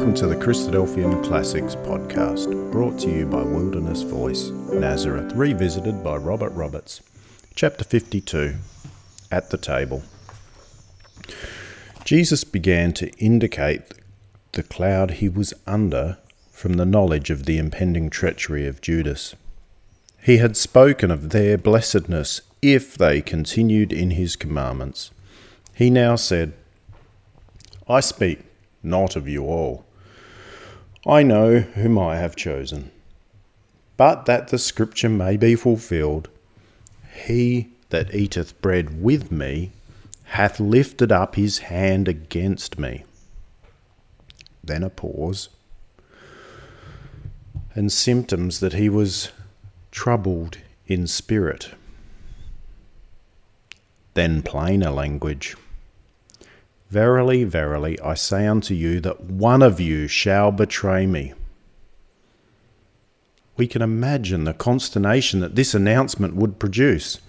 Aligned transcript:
Welcome 0.00 0.14
to 0.14 0.28
the 0.28 0.36
Christadelphian 0.36 1.22
Classics 1.22 1.74
podcast, 1.74 2.72
brought 2.72 2.98
to 3.00 3.10
you 3.10 3.26
by 3.26 3.42
Wilderness 3.42 4.00
Voice, 4.00 4.48
Nazareth, 4.48 5.30
revisited 5.34 6.02
by 6.02 6.16
Robert 6.16 6.54
Roberts. 6.54 7.02
Chapter 7.54 7.84
52 7.84 8.54
At 9.30 9.50
the 9.50 9.58
Table. 9.58 10.02
Jesus 12.02 12.44
began 12.44 12.94
to 12.94 13.10
indicate 13.18 13.82
the 14.52 14.62
cloud 14.62 15.10
he 15.10 15.28
was 15.28 15.52
under 15.66 16.16
from 16.50 16.78
the 16.78 16.86
knowledge 16.86 17.28
of 17.28 17.44
the 17.44 17.58
impending 17.58 18.08
treachery 18.08 18.66
of 18.66 18.80
Judas. 18.80 19.34
He 20.22 20.38
had 20.38 20.56
spoken 20.56 21.10
of 21.10 21.28
their 21.28 21.58
blessedness 21.58 22.40
if 22.62 22.96
they 22.96 23.20
continued 23.20 23.92
in 23.92 24.12
his 24.12 24.34
commandments. 24.34 25.10
He 25.74 25.90
now 25.90 26.16
said, 26.16 26.54
I 27.86 28.00
speak 28.00 28.40
not 28.82 29.14
of 29.14 29.28
you 29.28 29.44
all. 29.44 29.84
I 31.06 31.22
know 31.22 31.60
whom 31.60 31.98
I 31.98 32.16
have 32.16 32.36
chosen. 32.36 32.90
But 33.96 34.26
that 34.26 34.48
the 34.48 34.58
scripture 34.58 35.08
may 35.08 35.36
be 35.36 35.54
fulfilled, 35.54 36.28
he 37.24 37.70
that 37.88 38.14
eateth 38.14 38.60
bread 38.60 39.02
with 39.02 39.30
me 39.30 39.72
hath 40.24 40.60
lifted 40.60 41.10
up 41.10 41.34
his 41.34 41.58
hand 41.58 42.06
against 42.06 42.78
me. 42.78 43.04
Then 44.62 44.82
a 44.82 44.90
pause, 44.90 45.48
and 47.74 47.90
symptoms 47.90 48.60
that 48.60 48.74
he 48.74 48.88
was 48.88 49.30
troubled 49.90 50.58
in 50.86 51.06
spirit. 51.06 51.70
Then 54.14 54.42
plainer 54.42 54.90
language. 54.90 55.56
Verily, 56.90 57.44
verily, 57.44 58.00
I 58.00 58.14
say 58.14 58.48
unto 58.48 58.74
you 58.74 59.00
that 59.00 59.20
one 59.20 59.62
of 59.62 59.78
you 59.78 60.08
shall 60.08 60.50
betray 60.50 61.06
me. 61.06 61.34
We 63.56 63.68
can 63.68 63.80
imagine 63.80 64.42
the 64.42 64.52
consternation 64.52 65.38
that 65.38 65.54
this 65.54 65.72
announcement 65.72 66.34
would 66.34 66.58
produce. 66.58 67.20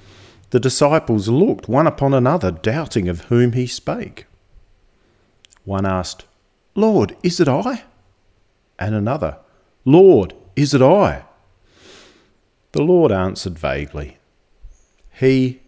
The 0.50 0.60
disciples 0.60 1.28
looked 1.28 1.70
one 1.70 1.86
upon 1.86 2.14
another, 2.14 2.50
doubting 2.50 3.08
of 3.08 3.26
whom 3.26 3.52
he 3.52 3.68
spake. 3.68 4.26
One 5.64 5.86
asked, 5.86 6.26
Lord, 6.74 7.16
is 7.22 7.40
it 7.40 7.48
I? 7.48 7.84
And 8.80 8.96
another, 8.96 9.38
Lord, 9.86 10.34
is 10.56 10.74
it 10.74 10.82
I? 10.82 11.24
The 12.72 12.82
Lord 12.82 13.12
answered 13.12 13.60
vaguely, 13.60 14.18
He 15.12 15.61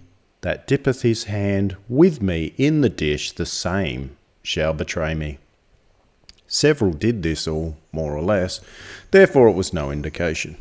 that 0.44 0.68
dippeth 0.68 1.02
his 1.02 1.26
hand 1.26 1.76
with 1.90 2.22
me 2.22 2.54
in 2.58 2.82
the 2.82 2.90
dish, 2.90 3.32
the 3.32 3.46
same 3.46 4.16
shall 4.44 4.74
betray 4.74 5.16
me. 5.16 5.40
Several 6.48 6.92
did 6.92 7.24
this, 7.24 7.48
all 7.48 7.78
more 7.92 8.16
or 8.16 8.22
less, 8.22 8.60
therefore 9.12 9.48
it 9.48 9.56
was 9.56 9.74
no 9.74 9.90
indication. 9.90 10.58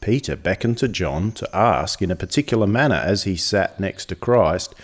Peter 0.00 0.36
beckoned 0.36 0.76
to 0.78 0.88
John 0.88 1.32
to 1.32 1.56
ask 1.56 2.02
in 2.02 2.10
a 2.10 2.16
particular 2.16 2.66
manner 2.66 2.96
as 2.96 3.22
he 3.22 3.36
sat 3.36 3.80
next 3.80 4.06
to 4.06 4.14
Christ, 4.14 4.74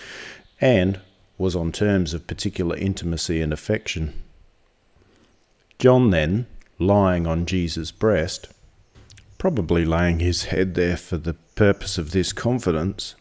and 0.61 1.00
was 1.36 1.56
on 1.56 1.72
terms 1.72 2.14
of 2.14 2.27
particular 2.27 2.77
intimacy 2.77 3.42
and 3.42 3.52
affection. 3.52 4.22
John 5.78 6.11
then, 6.11 6.46
lying 6.78 7.27
on 7.27 7.44
Jesus' 7.44 7.91
breast, 7.91 8.48
probably 9.36 9.84
laying 9.84 10.20
his 10.20 10.44
head 10.44 10.74
there 10.74 10.96
for 10.96 11.16
the 11.16 11.34
purpose 11.55 11.98
of 11.98 12.12
this 12.12 12.33
confidence, 12.33 13.14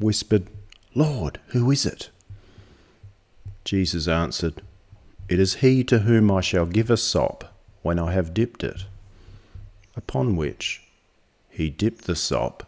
whispered, 0.00 0.48
Lord, 0.94 1.40
who 1.48 1.70
is 1.70 1.86
it? 1.86 2.10
Jesus 3.64 4.08
answered, 4.08 4.62
It 5.28 5.38
is 5.38 5.56
he 5.56 5.84
to 5.84 6.00
whom 6.00 6.30
I 6.30 6.40
shall 6.40 6.66
give 6.66 6.90
a 6.90 6.96
sop 6.96 7.54
when 7.82 7.98
I 7.98 8.12
have 8.12 8.34
dipped 8.34 8.64
it. 8.64 8.84
Upon 9.96 10.36
which 10.36 10.82
he 11.48 11.70
dipped 11.70 12.04
the 12.04 12.16
sop 12.16 12.66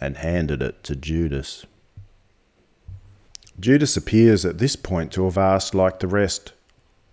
and 0.00 0.18
handed 0.18 0.60
it 0.60 0.82
to 0.84 0.96
Judas. 0.96 1.66
Judas 3.58 3.96
appears 3.96 4.44
at 4.44 4.58
this 4.58 4.76
point 4.76 5.12
to 5.12 5.24
have 5.24 5.38
asked, 5.38 5.74
like 5.74 6.00
the 6.00 6.08
rest, 6.08 6.52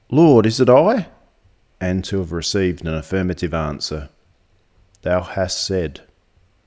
Lord, 0.10 0.46
is 0.46 0.60
it 0.60 0.70
I? 0.70 1.08
And 1.80 2.04
to 2.06 2.20
have 2.20 2.32
received 2.32 2.82
an 2.82 2.94
affirmative 2.94 3.54
answer, 3.54 4.10
Thou 5.04 5.22
hast 5.22 5.66
said 5.66 6.02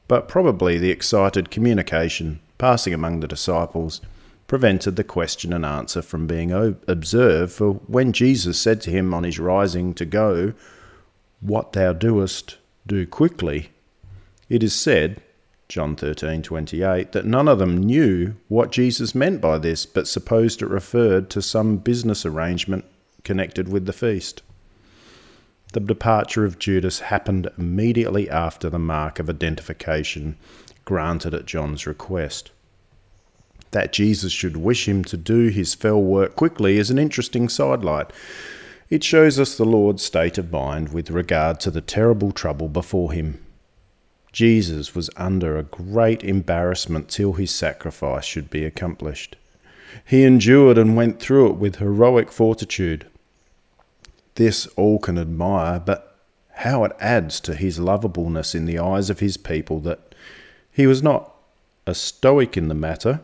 but 0.08 0.28
probably 0.28 0.78
the 0.78 0.90
excited 0.90 1.50
communication 1.50 2.40
passing 2.58 2.94
among 2.94 3.20
the 3.20 3.28
disciples 3.28 4.00
prevented 4.46 4.96
the 4.96 5.04
question 5.04 5.52
and 5.52 5.66
answer 5.66 6.00
from 6.00 6.26
being 6.26 6.52
observed, 6.86 7.52
for 7.52 7.74
when 7.86 8.12
Jesus 8.12 8.58
said 8.58 8.80
to 8.82 8.90
him 8.90 9.12
on 9.12 9.24
his 9.24 9.38
rising 9.38 9.92
to 9.94 10.04
go, 10.04 10.52
What 11.40 11.72
thou 11.72 11.92
doest, 11.92 12.58
do 12.86 13.06
quickly, 13.06 13.70
it 14.48 14.62
is 14.62 14.74
said, 14.74 15.20
John 15.68 15.96
13:28, 15.96 17.10
that 17.10 17.26
none 17.26 17.48
of 17.48 17.58
them 17.58 17.78
knew 17.78 18.36
what 18.46 18.70
Jesus 18.70 19.16
meant 19.16 19.40
by 19.40 19.58
this, 19.58 19.84
but 19.84 20.06
supposed 20.06 20.62
it 20.62 20.68
referred 20.68 21.28
to 21.30 21.42
some 21.42 21.78
business 21.78 22.24
arrangement 22.24 22.84
connected 23.24 23.68
with 23.68 23.86
the 23.86 23.92
feast. 23.92 24.42
The 25.76 25.80
departure 25.80 26.46
of 26.46 26.58
Judas 26.58 27.00
happened 27.00 27.50
immediately 27.58 28.30
after 28.30 28.70
the 28.70 28.78
mark 28.78 29.18
of 29.18 29.28
identification 29.28 30.38
granted 30.86 31.34
at 31.34 31.44
John's 31.44 31.86
request. 31.86 32.50
That 33.72 33.92
Jesus 33.92 34.32
should 34.32 34.56
wish 34.56 34.88
him 34.88 35.04
to 35.04 35.18
do 35.18 35.48
his 35.48 35.74
fell 35.74 36.00
work 36.00 36.34
quickly 36.34 36.78
is 36.78 36.88
an 36.88 36.98
interesting 36.98 37.50
sidelight. 37.50 38.10
It 38.88 39.04
shows 39.04 39.38
us 39.38 39.54
the 39.54 39.66
Lord's 39.66 40.02
state 40.02 40.38
of 40.38 40.50
mind 40.50 40.94
with 40.94 41.10
regard 41.10 41.60
to 41.60 41.70
the 41.70 41.82
terrible 41.82 42.32
trouble 42.32 42.70
before 42.70 43.12
him. 43.12 43.44
Jesus 44.32 44.94
was 44.94 45.10
under 45.18 45.58
a 45.58 45.62
great 45.62 46.24
embarrassment 46.24 47.10
till 47.10 47.34
his 47.34 47.50
sacrifice 47.50 48.24
should 48.24 48.48
be 48.48 48.64
accomplished. 48.64 49.36
He 50.06 50.24
endured 50.24 50.78
and 50.78 50.96
went 50.96 51.20
through 51.20 51.50
it 51.50 51.56
with 51.56 51.76
heroic 51.76 52.32
fortitude. 52.32 53.04
This 54.36 54.66
all 54.68 54.98
can 54.98 55.18
admire, 55.18 55.80
but 55.80 56.16
how 56.50 56.84
it 56.84 56.92
adds 56.98 57.40
to 57.40 57.54
his 57.54 57.78
lovableness 57.78 58.54
in 58.54 58.64
the 58.64 58.78
eyes 58.78 59.10
of 59.10 59.20
his 59.20 59.36
people 59.36 59.80
that 59.80 60.14
he 60.70 60.86
was 60.86 61.02
not 61.02 61.34
a 61.86 61.94
stoic 61.94 62.56
in 62.56 62.68
the 62.68 62.74
matter, 62.74 63.20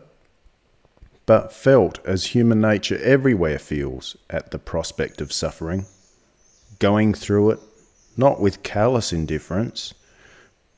but 1.25 1.53
felt 1.53 2.05
as 2.05 2.27
human 2.27 2.59
nature 2.61 2.99
everywhere 3.01 3.59
feels 3.59 4.17
at 4.29 4.51
the 4.51 4.59
prospect 4.59 5.21
of 5.21 5.31
suffering, 5.31 5.85
going 6.79 7.13
through 7.13 7.51
it 7.51 7.59
not 8.15 8.39
with 8.39 8.63
callous 8.63 9.11
indifference, 9.11 9.93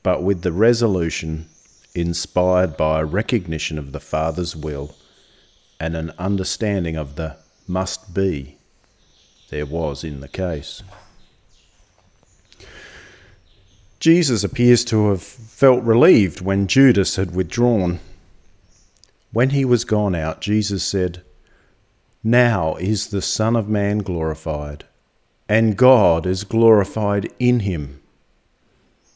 but 0.02 0.22
with 0.22 0.42
the 0.42 0.52
resolution 0.52 1.46
inspired 1.94 2.76
by 2.76 3.00
a 3.00 3.04
recognition 3.04 3.78
of 3.78 3.92
the 3.92 4.00
Father's 4.00 4.54
will 4.54 4.94
and 5.80 5.94
an 5.94 6.12
understanding 6.18 6.96
of 6.96 7.16
the 7.16 7.36
must 7.66 8.14
be 8.14 8.55
there 9.50 9.66
was 9.66 10.04
in 10.04 10.20
the 10.20 10.28
case. 10.28 10.82
Jesus 13.98 14.44
appears 14.44 14.84
to 14.84 15.08
have 15.08 15.22
felt 15.22 15.82
relieved 15.82 16.40
when 16.40 16.66
Judas 16.66 17.16
had 17.16 17.34
withdrawn. 17.34 17.98
When 19.32 19.50
he 19.50 19.64
was 19.64 19.84
gone 19.84 20.14
out, 20.14 20.40
Jesus 20.40 20.84
said, 20.84 21.22
Now 22.22 22.76
is 22.76 23.08
the 23.08 23.22
Son 23.22 23.56
of 23.56 23.68
Man 23.68 23.98
glorified, 23.98 24.84
and 25.48 25.76
God 25.76 26.26
is 26.26 26.44
glorified 26.44 27.32
in 27.38 27.60
him. 27.60 28.00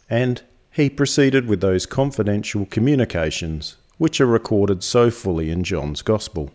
And 0.09 0.43
he 0.73 0.91
proceeded 0.91 1.47
with 1.47 1.61
those 1.61 1.87
confidential 1.87 2.67
communications 2.67 3.77
which 3.99 4.21
are 4.21 4.27
recorded 4.27 4.83
so 4.83 5.11
fully 5.11 5.51
in 5.51 5.63
John's 5.63 6.03
Gospel. 6.03 6.51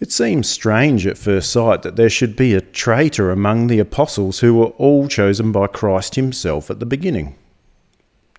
It 0.00 0.10
seems 0.10 0.48
strange 0.48 1.06
at 1.06 1.18
first 1.18 1.52
sight 1.52 1.82
that 1.82 1.96
there 1.96 2.08
should 2.08 2.34
be 2.34 2.54
a 2.54 2.62
traitor 2.62 3.30
among 3.30 3.66
the 3.66 3.78
apostles 3.78 4.40
who 4.40 4.54
were 4.54 4.72
all 4.78 5.08
chosen 5.08 5.52
by 5.52 5.66
Christ 5.66 6.14
himself 6.14 6.70
at 6.70 6.80
the 6.80 6.86
beginning. 6.86 7.36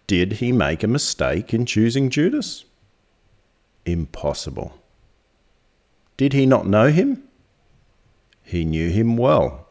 Did 0.07 0.33
he 0.33 0.51
make 0.51 0.83
a 0.83 0.87
mistake 0.87 1.53
in 1.53 1.67
choosing 1.67 2.09
Judas? 2.09 2.65
Impossible. 3.85 4.73
Did 6.17 6.33
he 6.33 6.47
not 6.47 6.67
know 6.67 6.89
him? 6.89 7.23
He 8.43 8.65
knew 8.65 8.89
him 8.89 9.15
well. 9.15 9.67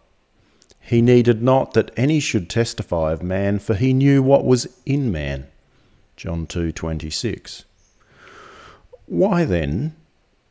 He 0.80 1.02
needed 1.02 1.42
not 1.42 1.74
that 1.74 1.90
any 1.96 2.20
should 2.20 2.48
testify 2.48 3.12
of 3.12 3.22
man, 3.22 3.58
for 3.58 3.74
he 3.74 3.92
knew 3.92 4.22
what 4.22 4.44
was 4.44 4.68
in 4.86 5.10
man. 5.10 5.48
John 6.16 6.46
2:26. 6.46 7.64
Why 9.06 9.44
then 9.44 9.94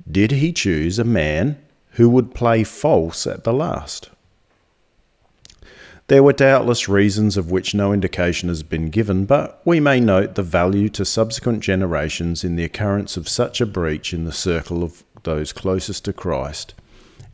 did 0.09 0.31
he 0.31 0.51
choose 0.51 0.97
a 0.97 1.03
man 1.03 1.57
who 1.91 2.09
would 2.09 2.33
play 2.33 2.63
false 2.63 3.27
at 3.27 3.43
the 3.43 3.53
last? 3.53 4.09
There 6.07 6.23
were 6.23 6.33
doubtless 6.33 6.89
reasons 6.89 7.37
of 7.37 7.51
which 7.51 7.75
no 7.75 7.93
indication 7.93 8.49
has 8.49 8.63
been 8.63 8.89
given, 8.89 9.25
but 9.25 9.61
we 9.63 9.79
may 9.79 9.99
note 9.99 10.33
the 10.33 10.41
value 10.41 10.89
to 10.89 11.05
subsequent 11.05 11.59
generations 11.59 12.43
in 12.43 12.55
the 12.55 12.63
occurrence 12.63 13.15
of 13.15 13.29
such 13.29 13.61
a 13.61 13.67
breach 13.67 14.11
in 14.11 14.23
the 14.23 14.31
circle 14.31 14.83
of 14.83 15.03
those 15.21 15.53
closest 15.53 16.05
to 16.05 16.13
Christ, 16.13 16.73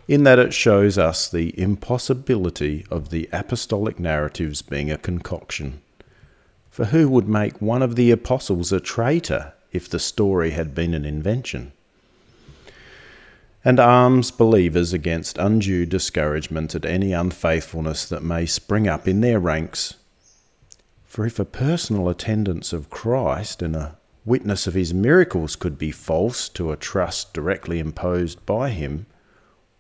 in 0.10 0.26
that 0.26 0.40
it 0.40 0.54
shows 0.54 0.98
us 0.98 1.30
the 1.30 1.58
impossibility 1.58 2.86
of 2.92 3.12
the 3.12 3.30
apostolic 3.32 3.98
narratives 3.98 4.62
being 4.62 4.92
a 4.92 4.98
concoction. 4.98 5.82
For 6.70 6.86
who 6.86 7.08
would 7.08 7.30
make 7.30 7.62
one 7.62 7.82
of 7.82 7.96
the 7.96 8.12
apostles 8.12 8.74
a 8.74 8.82
traitor 8.82 9.54
if 9.72 9.88
the 9.88 10.00
story 10.00 10.52
had 10.52 10.76
been 10.76 10.94
an 10.94 11.06
invention? 11.06 11.72
And 13.68 13.80
arms 13.80 14.30
believers 14.30 14.94
against 14.94 15.40
undue 15.40 15.88
discouragement 15.88 16.76
at 16.76 16.86
any 16.86 17.14
unfaithfulness 17.14 18.08
that 18.10 18.22
may 18.22 18.46
spring 18.46 18.88
up 18.88 19.08
in 19.08 19.22
their 19.22 19.40
ranks. 19.40 19.96
For 21.04 21.26
if 21.26 21.40
a 21.40 21.46
personal 21.46 22.08
attendance 22.08 22.74
of 22.74 22.92
Christ 22.92 23.64
and 23.64 23.76
a 23.76 23.98
witness 24.24 24.68
of 24.68 24.76
his 24.76 24.94
miracles 24.94 25.56
could 25.56 25.80
be 25.80 25.90
false 25.90 26.48
to 26.50 26.72
a 26.72 26.78
trust 26.78 27.34
directly 27.34 27.80
imposed 27.80 28.46
by 28.46 28.70
him, 28.70 29.08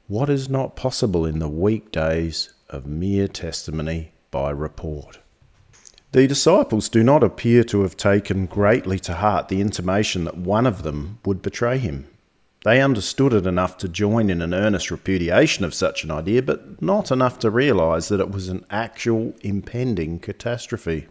what 0.07 0.31
is 0.31 0.49
not 0.49 0.75
possible 0.75 1.23
in 1.23 1.37
the 1.37 1.47
weak 1.47 1.91
days 1.91 2.53
of 2.71 2.87
mere 2.87 3.27
testimony 3.27 4.13
by 4.31 4.49
report? 4.49 5.19
The 6.11 6.25
disciples 6.25 6.89
do 6.89 7.03
not 7.03 7.23
appear 7.23 7.63
to 7.65 7.81
have 7.81 7.97
taken 7.97 8.47
greatly 8.47 8.97
to 8.99 9.13
heart 9.13 9.49
the 9.49 9.61
intimation 9.61 10.23
that 10.23 10.37
one 10.37 10.65
of 10.65 10.81
them 10.81 11.19
would 11.23 11.43
betray 11.43 11.77
him. 11.77 12.07
They 12.65 12.81
understood 12.81 13.31
it 13.31 13.45
enough 13.45 13.77
to 13.77 13.87
join 13.87 14.31
in 14.31 14.41
an 14.41 14.51
earnest 14.51 14.89
repudiation 14.89 15.63
of 15.63 15.75
such 15.75 16.03
an 16.03 16.09
idea, 16.09 16.41
but 16.41 16.81
not 16.81 17.11
enough 17.11 17.37
to 17.39 17.51
realize 17.51 18.07
that 18.07 18.19
it 18.19 18.31
was 18.31 18.49
an 18.49 18.65
actual 18.71 19.35
impending 19.41 20.17
catastrophe. 20.17 21.05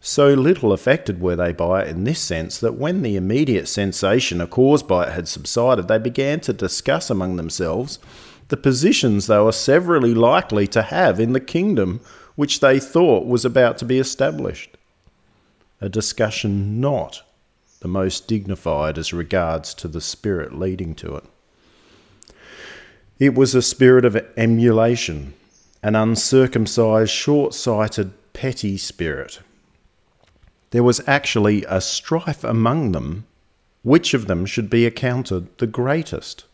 So 0.00 0.32
little 0.32 0.72
affected 0.72 1.20
were 1.20 1.36
they 1.36 1.52
by 1.52 1.82
it 1.82 1.88
in 1.88 2.04
this 2.04 2.18
sense 2.18 2.58
that 2.60 2.76
when 2.76 3.02
the 3.02 3.14
immediate 3.14 3.68
sensation 3.68 4.44
caused 4.46 4.88
by 4.88 5.04
it 5.04 5.12
had 5.12 5.28
subsided, 5.28 5.88
they 5.88 5.98
began 5.98 6.40
to 6.40 6.54
discuss 6.54 7.10
among 7.10 7.36
themselves 7.36 7.98
the 8.48 8.56
positions 8.56 9.26
they 9.26 9.38
were 9.38 9.52
severally 9.52 10.14
likely 10.14 10.66
to 10.68 10.80
have 10.80 11.20
in 11.20 11.34
the 11.34 11.40
kingdom 11.40 12.00
which 12.36 12.60
they 12.60 12.80
thought 12.80 13.26
was 13.26 13.44
about 13.44 13.76
to 13.76 13.84
be 13.84 13.98
established. 13.98 14.78
A 15.82 15.90
discussion 15.90 16.80
not 16.80 17.22
the 17.82 17.88
most 17.88 18.26
dignified 18.26 18.96
as 18.96 19.12
regards 19.12 19.74
to 19.74 19.88
the 19.88 20.00
spirit 20.00 20.58
leading 20.58 20.94
to 20.94 21.16
it. 21.16 21.24
It 23.18 23.34
was 23.34 23.54
a 23.54 23.62
spirit 23.62 24.04
of 24.04 24.16
emulation, 24.36 25.34
an 25.82 25.94
uncircumcised, 25.94 27.10
short 27.10 27.54
sighted, 27.54 28.12
petty 28.32 28.78
spirit 28.78 29.40
there 30.72 30.82
was 30.82 31.06
actually 31.06 31.64
a 31.68 31.80
strife 31.80 32.42
among 32.42 32.92
them 32.92 33.24
which 33.82 34.14
of 34.14 34.26
them 34.26 34.46
should 34.46 34.70
be 34.70 34.86
accounted 34.86 35.56
the 35.58 35.66
greatest. 35.66 36.44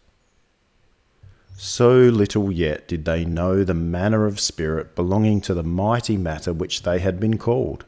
So 1.56 1.90
little 1.92 2.50
yet 2.50 2.88
did 2.88 3.04
they 3.04 3.24
know 3.24 3.64
the 3.64 3.74
manner 3.74 4.26
of 4.26 4.40
spirit 4.40 4.94
belonging 4.94 5.40
to 5.42 5.54
the 5.54 5.62
mighty 5.62 6.16
matter 6.16 6.52
which 6.52 6.82
they 6.82 6.98
had 6.98 7.20
been 7.20 7.38
called. 7.38 7.84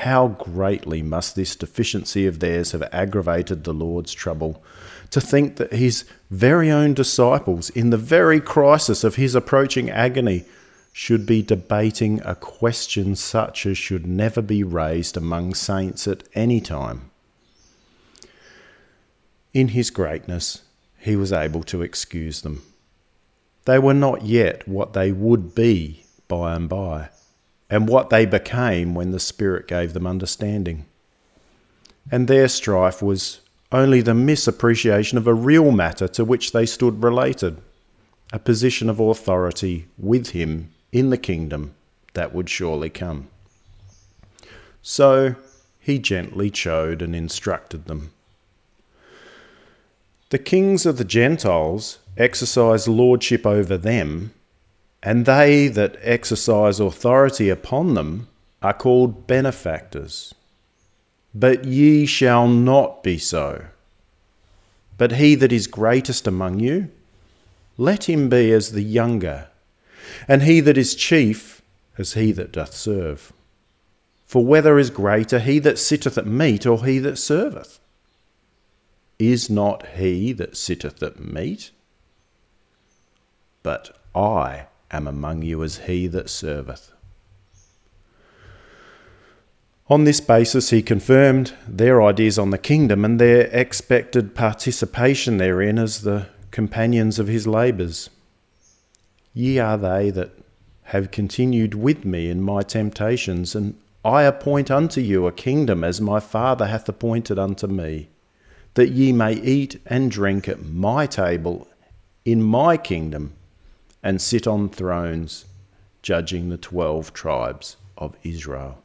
How 0.00 0.28
greatly 0.28 1.02
must 1.02 1.36
this 1.36 1.54
deficiency 1.54 2.26
of 2.26 2.38
theirs 2.38 2.72
have 2.72 2.88
aggravated 2.90 3.64
the 3.64 3.74
Lord's 3.74 4.14
trouble, 4.14 4.62
to 5.10 5.20
think 5.20 5.56
that 5.56 5.74
his 5.74 6.04
very 6.30 6.70
own 6.70 6.94
disciples, 6.94 7.68
in 7.68 7.90
the 7.90 7.98
very 7.98 8.40
crisis 8.40 9.04
of 9.04 9.16
his 9.16 9.34
approaching 9.34 9.90
agony, 9.90 10.46
should 10.90 11.26
be 11.26 11.42
debating 11.42 12.18
a 12.24 12.34
question 12.34 13.14
such 13.14 13.66
as 13.66 13.76
should 13.76 14.06
never 14.06 14.40
be 14.40 14.64
raised 14.64 15.18
among 15.18 15.52
saints 15.52 16.08
at 16.08 16.24
any 16.32 16.62
time. 16.62 17.10
In 19.52 19.68
his 19.68 19.90
greatness, 19.90 20.62
he 20.98 21.14
was 21.14 21.30
able 21.30 21.62
to 21.64 21.82
excuse 21.82 22.40
them. 22.40 22.62
They 23.66 23.78
were 23.78 23.92
not 23.92 24.22
yet 24.22 24.66
what 24.66 24.94
they 24.94 25.12
would 25.12 25.54
be 25.54 26.04
by 26.26 26.54
and 26.54 26.70
by, 26.70 27.10
and 27.70 27.88
what 27.88 28.10
they 28.10 28.26
became 28.26 28.94
when 28.94 29.12
the 29.12 29.20
Spirit 29.20 29.68
gave 29.68 29.92
them 29.92 30.06
understanding. 30.06 30.86
And 32.10 32.26
their 32.26 32.48
strife 32.48 33.00
was 33.00 33.40
only 33.70 34.00
the 34.00 34.14
misappreciation 34.14 35.16
of 35.16 35.28
a 35.28 35.34
real 35.34 35.70
matter 35.70 36.08
to 36.08 36.24
which 36.24 36.50
they 36.50 36.66
stood 36.66 37.02
related, 37.04 37.58
a 38.32 38.38
position 38.38 38.90
of 38.90 38.98
authority 38.98 39.86
with 39.96 40.30
him 40.30 40.70
in 40.90 41.10
the 41.10 41.18
kingdom 41.18 41.74
that 42.14 42.34
would 42.34 42.50
surely 42.50 42.90
come. 42.90 43.28
So 44.82 45.36
he 45.78 45.98
gently 45.98 46.50
chode 46.50 47.02
and 47.02 47.14
instructed 47.14 47.86
them. 47.86 48.10
The 50.30 50.38
kings 50.38 50.86
of 50.86 50.96
the 50.96 51.04
Gentiles 51.04 51.98
exercise 52.16 52.88
lordship 52.88 53.46
over 53.46 53.76
them, 53.76 54.32
and 55.02 55.26
they 55.26 55.68
that 55.68 55.96
exercise 56.02 56.80
authority 56.80 57.48
upon 57.48 57.94
them 57.94 58.28
are 58.62 58.74
called 58.74 59.26
benefactors. 59.26 60.34
But 61.34 61.64
ye 61.64 62.06
shall 62.06 62.48
not 62.48 63.02
be 63.02 63.16
so. 63.16 63.66
But 64.98 65.12
he 65.12 65.34
that 65.36 65.52
is 65.52 65.66
greatest 65.66 66.26
among 66.26 66.60
you, 66.60 66.90
let 67.78 68.08
him 68.08 68.28
be 68.28 68.52
as 68.52 68.72
the 68.72 68.82
younger 68.82 69.48
and 70.28 70.42
he 70.42 70.60
that 70.60 70.78
is 70.78 70.94
chief 70.94 71.62
as 71.98 72.14
he 72.14 72.32
that 72.32 72.52
doth 72.52 72.74
serve. 72.74 73.32
For 74.26 74.44
whether 74.44 74.78
is 74.78 74.90
greater 74.90 75.38
he 75.38 75.58
that 75.60 75.78
sitteth 75.78 76.16
at 76.16 76.26
meat 76.26 76.66
or 76.66 76.84
he 76.84 76.98
that 77.00 77.18
serveth? 77.18 77.80
Is 79.18 79.50
not 79.50 79.86
he 79.96 80.32
that 80.32 80.56
sitteth 80.56 81.02
at 81.02 81.20
meat? 81.20 81.70
But 83.62 83.96
I 84.14 84.66
am 84.90 85.06
among 85.06 85.42
you 85.42 85.62
as 85.62 85.78
he 85.78 86.06
that 86.08 86.28
serveth. 86.28 86.92
On 89.88 90.04
this 90.04 90.20
basis, 90.20 90.70
he 90.70 90.82
confirmed 90.82 91.52
their 91.66 92.00
ideas 92.00 92.38
on 92.38 92.50
the 92.50 92.58
kingdom 92.58 93.04
and 93.04 93.20
their 93.20 93.48
expected 93.48 94.36
participation 94.36 95.38
therein 95.38 95.78
as 95.78 96.02
the 96.02 96.26
companions 96.52 97.18
of 97.18 97.26
his 97.26 97.46
labours. 97.46 98.08
Ye 99.34 99.58
are 99.58 99.76
they 99.76 100.10
that 100.10 100.30
have 100.84 101.10
continued 101.10 101.74
with 101.74 102.04
me 102.04 102.30
in 102.30 102.40
my 102.40 102.62
temptations, 102.62 103.54
and 103.54 103.76
I 104.04 104.22
appoint 104.22 104.70
unto 104.70 105.00
you 105.00 105.26
a 105.26 105.32
kingdom 105.32 105.82
as 105.84 106.00
my 106.00 106.20
Father 106.20 106.66
hath 106.66 106.88
appointed 106.88 107.38
unto 107.38 107.66
me, 107.66 108.08
that 108.74 108.90
ye 108.90 109.12
may 109.12 109.34
eat 109.34 109.80
and 109.86 110.10
drink 110.10 110.48
at 110.48 110.64
my 110.64 111.06
table 111.06 111.68
in 112.24 112.42
my 112.42 112.76
kingdom, 112.76 113.34
and 114.02 114.20
sit 114.20 114.46
on 114.46 114.68
thrones, 114.68 115.44
judging 116.02 116.48
the 116.48 116.56
twelve 116.56 117.12
tribes 117.12 117.76
of 117.98 118.16
Israel. 118.22 118.82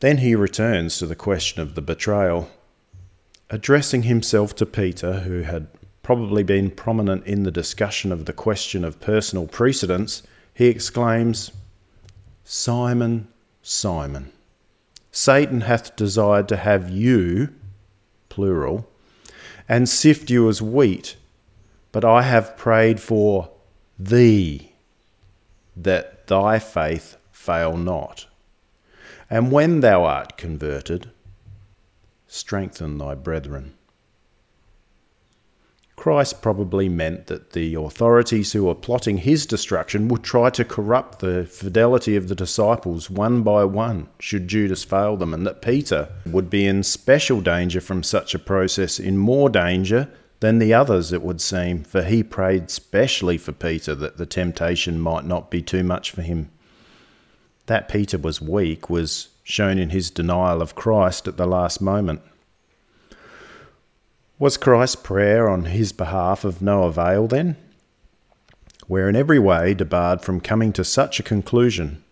Then 0.00 0.18
he 0.18 0.34
returns 0.34 0.98
to 0.98 1.06
the 1.06 1.14
question 1.14 1.60
of 1.60 1.74
the 1.74 1.82
betrayal, 1.82 2.48
addressing 3.50 4.04
himself 4.04 4.54
to 4.56 4.64
Peter, 4.64 5.20
who 5.20 5.42
had 5.42 5.66
probably 6.02 6.42
been 6.42 6.70
prominent 6.70 7.26
in 7.26 7.42
the 7.42 7.50
discussion 7.50 8.10
of 8.10 8.24
the 8.24 8.32
question 8.32 8.84
of 8.84 9.00
personal 9.00 9.46
precedence, 9.46 10.22
he 10.54 10.68
exclaims, 10.68 11.52
Simon, 12.44 13.28
Simon, 13.62 14.32
Satan 15.12 15.62
hath 15.62 15.94
desired 15.96 16.48
to 16.48 16.56
have 16.56 16.88
you, 16.88 17.50
plural, 18.28 18.88
and 19.68 19.88
sift 19.88 20.30
you 20.30 20.48
as 20.48 20.62
wheat, 20.62 21.16
but 21.92 22.04
I 22.04 22.22
have 22.22 22.56
prayed 22.56 23.00
for 23.00 23.50
thee, 23.98 24.72
that 25.76 26.26
thy 26.26 26.58
faith 26.58 27.16
fail 27.32 27.76
not. 27.76 28.26
And 29.28 29.52
when 29.52 29.80
thou 29.80 30.04
art 30.04 30.36
converted, 30.36 31.10
strengthen 32.26 32.98
thy 32.98 33.14
brethren. 33.14 33.74
Christ 35.96 36.40
probably 36.40 36.88
meant 36.88 37.26
that 37.26 37.50
the 37.50 37.74
authorities 37.74 38.52
who 38.52 38.64
were 38.64 38.74
plotting 38.74 39.18
his 39.18 39.44
destruction 39.44 40.08
would 40.08 40.22
try 40.22 40.48
to 40.48 40.64
corrupt 40.64 41.18
the 41.18 41.44
fidelity 41.44 42.16
of 42.16 42.28
the 42.28 42.34
disciples 42.34 43.10
one 43.10 43.42
by 43.42 43.64
one, 43.64 44.08
should 44.18 44.48
Judas 44.48 44.82
fail 44.82 45.18
them, 45.18 45.34
and 45.34 45.46
that 45.46 45.60
Peter 45.60 46.08
would 46.24 46.48
be 46.48 46.66
in 46.66 46.82
special 46.82 47.42
danger 47.42 47.82
from 47.82 48.02
such 48.02 48.34
a 48.34 48.38
process, 48.38 48.98
in 48.98 49.18
more 49.18 49.50
danger 49.50 50.08
than 50.40 50.58
the 50.58 50.74
others, 50.74 51.12
it 51.12 51.22
would 51.22 51.40
seem, 51.40 51.84
for 51.84 52.02
he 52.02 52.22
prayed 52.22 52.70
specially 52.70 53.38
for 53.38 53.52
Peter 53.52 53.94
that 53.94 54.16
the 54.16 54.26
temptation 54.26 54.98
might 54.98 55.24
not 55.24 55.50
be 55.50 55.62
too 55.62 55.84
much 55.84 56.10
for 56.10 56.22
him. 56.22 56.50
That 57.66 57.88
Peter 57.88 58.18
was 58.18 58.40
weak 58.40 58.88
was 58.90 59.28
shown 59.44 59.78
in 59.78 59.90
his 59.90 60.10
denial 60.10 60.62
of 60.62 60.74
Christ 60.74 61.28
at 61.28 61.36
the 61.36 61.46
last 61.46 61.80
moment. 61.80 62.22
Was 64.38 64.56
Christ's 64.56 64.96
prayer 64.96 65.50
on 65.50 65.66
his 65.66 65.92
behalf 65.92 66.44
of 66.44 66.62
no 66.62 66.84
avail 66.84 67.28
then? 67.28 67.56
Where 68.86 69.08
in 69.08 69.14
every 69.14 69.38
way 69.38 69.74
debarred 69.74 70.22
from 70.22 70.40
coming 70.40 70.72
to 70.72 70.84
such 70.84 71.20
a 71.20 71.22
conclusion, 71.22 72.02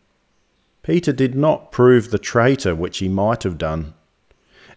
Peter 0.82 1.12
did 1.12 1.34
not 1.34 1.72
prove 1.72 2.10
the 2.10 2.18
traitor 2.18 2.74
which 2.74 2.98
he 2.98 3.08
might 3.08 3.42
have 3.42 3.56
done, 3.58 3.94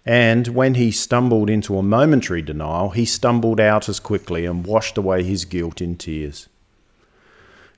And 0.06 0.48
when 0.50 0.76
he 0.76 0.92
stumbled 0.92 1.50
into 1.50 1.78
a 1.78 1.84
momentary 1.84 2.42
denial, 2.42 2.90
he 2.90 3.06
stumbled 3.06 3.60
out 3.60 3.88
as 3.88 4.00
quickly 4.00 4.46
and 4.46 4.66
washed 4.66 4.98
away 4.98 5.24
his 5.24 5.46
guilt 5.46 5.80
in 5.82 5.96
tears. 5.96 6.48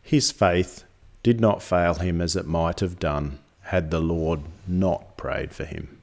His 0.01 0.31
faith 0.31 0.83
did 1.21 1.41
not 1.41 1.61
fail 1.61 1.95
him 1.95 2.21
as 2.21 2.35
it 2.35 2.45
might 2.45 2.79
have 2.79 2.99
done 2.99 3.39
had 3.63 3.91
the 3.91 3.99
Lord 3.99 4.41
not 4.67 5.17
prayed 5.17 5.53
for 5.53 5.65
him. 5.65 5.97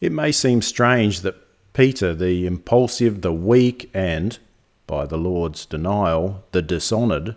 It 0.00 0.12
may 0.12 0.32
seem 0.32 0.62
strange 0.62 1.20
that 1.20 1.36
Peter, 1.72 2.14
the 2.14 2.46
impulsive, 2.46 3.22
the 3.22 3.32
weak, 3.32 3.90
and, 3.92 4.38
by 4.86 5.06
the 5.06 5.16
Lord's 5.16 5.66
denial, 5.66 6.44
the 6.52 6.62
dishonoured, 6.62 7.36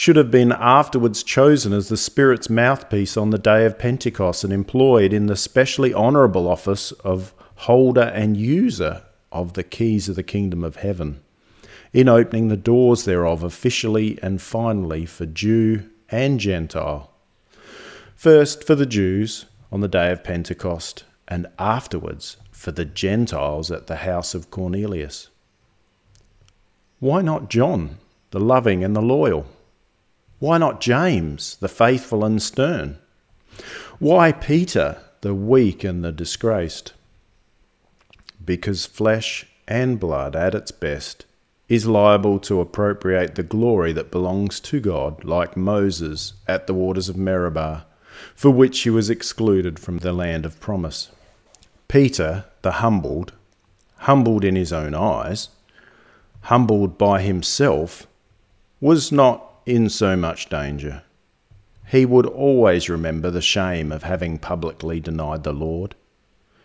should 0.00 0.16
have 0.16 0.30
been 0.30 0.50
afterwards 0.50 1.22
chosen 1.22 1.74
as 1.74 1.90
the 1.90 1.96
Spirit's 1.96 2.48
mouthpiece 2.48 3.18
on 3.18 3.28
the 3.28 3.36
day 3.36 3.66
of 3.66 3.78
Pentecost 3.78 4.42
and 4.42 4.50
employed 4.50 5.12
in 5.12 5.26
the 5.26 5.36
specially 5.36 5.92
honourable 5.92 6.48
office 6.48 6.90
of 7.04 7.34
holder 7.54 8.10
and 8.14 8.34
user 8.34 9.02
of 9.30 9.52
the 9.52 9.62
keys 9.62 10.08
of 10.08 10.16
the 10.16 10.22
kingdom 10.22 10.64
of 10.64 10.76
heaven, 10.76 11.20
in 11.92 12.08
opening 12.08 12.48
the 12.48 12.56
doors 12.56 13.04
thereof 13.04 13.42
officially 13.42 14.18
and 14.22 14.40
finally 14.40 15.04
for 15.04 15.26
Jew 15.26 15.90
and 16.08 16.40
Gentile. 16.40 17.10
First 18.16 18.64
for 18.64 18.74
the 18.74 18.86
Jews 18.86 19.44
on 19.70 19.82
the 19.82 19.86
day 19.86 20.10
of 20.10 20.24
Pentecost, 20.24 21.04
and 21.28 21.46
afterwards 21.58 22.38
for 22.50 22.72
the 22.72 22.86
Gentiles 22.86 23.70
at 23.70 23.86
the 23.86 23.96
house 23.96 24.34
of 24.34 24.50
Cornelius. 24.50 25.28
Why 27.00 27.20
not 27.20 27.50
John, 27.50 27.98
the 28.30 28.40
loving 28.40 28.82
and 28.82 28.96
the 28.96 29.02
loyal? 29.02 29.44
Why 30.40 30.56
not 30.56 30.80
James, 30.80 31.56
the 31.56 31.68
faithful 31.68 32.24
and 32.24 32.42
stern? 32.42 32.98
Why 33.98 34.32
Peter, 34.32 34.96
the 35.20 35.34
weak 35.34 35.84
and 35.84 36.02
the 36.02 36.12
disgraced? 36.12 36.94
Because 38.42 38.86
flesh 38.86 39.46
and 39.68 40.00
blood, 40.00 40.34
at 40.34 40.54
its 40.54 40.70
best, 40.70 41.26
is 41.68 41.86
liable 41.86 42.38
to 42.40 42.60
appropriate 42.60 43.34
the 43.34 43.42
glory 43.42 43.92
that 43.92 44.10
belongs 44.10 44.60
to 44.60 44.80
God, 44.80 45.24
like 45.24 45.58
Moses 45.58 46.32
at 46.48 46.66
the 46.66 46.74
waters 46.74 47.10
of 47.10 47.18
Meribah, 47.18 47.84
for 48.34 48.50
which 48.50 48.80
he 48.80 48.90
was 48.90 49.10
excluded 49.10 49.78
from 49.78 49.98
the 49.98 50.12
land 50.12 50.46
of 50.46 50.58
promise. 50.58 51.10
Peter, 51.86 52.46
the 52.62 52.72
humbled, 52.72 53.34
humbled 53.98 54.42
in 54.42 54.56
his 54.56 54.72
own 54.72 54.94
eyes, 54.94 55.50
humbled 56.44 56.96
by 56.96 57.20
himself, 57.20 58.06
was 58.80 59.12
not 59.12 59.49
in 59.66 59.88
so 59.88 60.16
much 60.16 60.48
danger. 60.48 61.02
He 61.88 62.06
would 62.06 62.26
always 62.26 62.88
remember 62.88 63.30
the 63.30 63.42
shame 63.42 63.90
of 63.90 64.04
having 64.04 64.38
publicly 64.38 65.00
denied 65.00 65.42
the 65.42 65.52
Lord. 65.52 65.94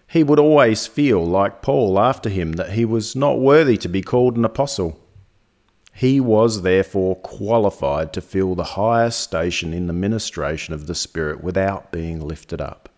He 0.07 0.23
would 0.23 0.39
always 0.39 0.85
feel, 0.85 1.25
like 1.25 1.63
Paul 1.63 1.99
after 1.99 2.29
him, 2.29 2.53
that 2.53 2.73
he 2.73 2.85
was 2.85 3.15
not 3.15 3.39
worthy 3.39 3.77
to 3.77 3.89
be 3.89 4.03
called 4.03 4.37
an 4.37 4.45
apostle. 4.45 4.99
He 5.93 6.19
was 6.19 6.61
therefore 6.61 7.15
qualified 7.15 8.13
to 8.13 8.21
fill 8.21 8.53
the 8.53 8.75
highest 8.75 9.21
station 9.21 9.73
in 9.73 9.87
the 9.87 9.93
ministration 9.93 10.73
of 10.73 10.87
the 10.87 10.93
Spirit 10.93 11.43
without 11.43 11.91
being 11.91 12.19
lifted 12.19 12.61
up, 12.61 12.89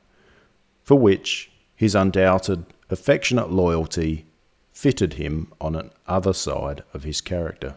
for 0.84 1.00
which 1.00 1.51
his 1.75 1.96
undoubted 1.96 2.66
affectionate 2.89 3.51
loyalty 3.51 4.25
fitted 4.74 5.13
him 5.13 5.51
on 5.62 5.75
an 5.75 5.92
other 6.08 6.34
side 6.34 6.84
of 6.94 7.04
his 7.04 7.22
character. 7.22 7.75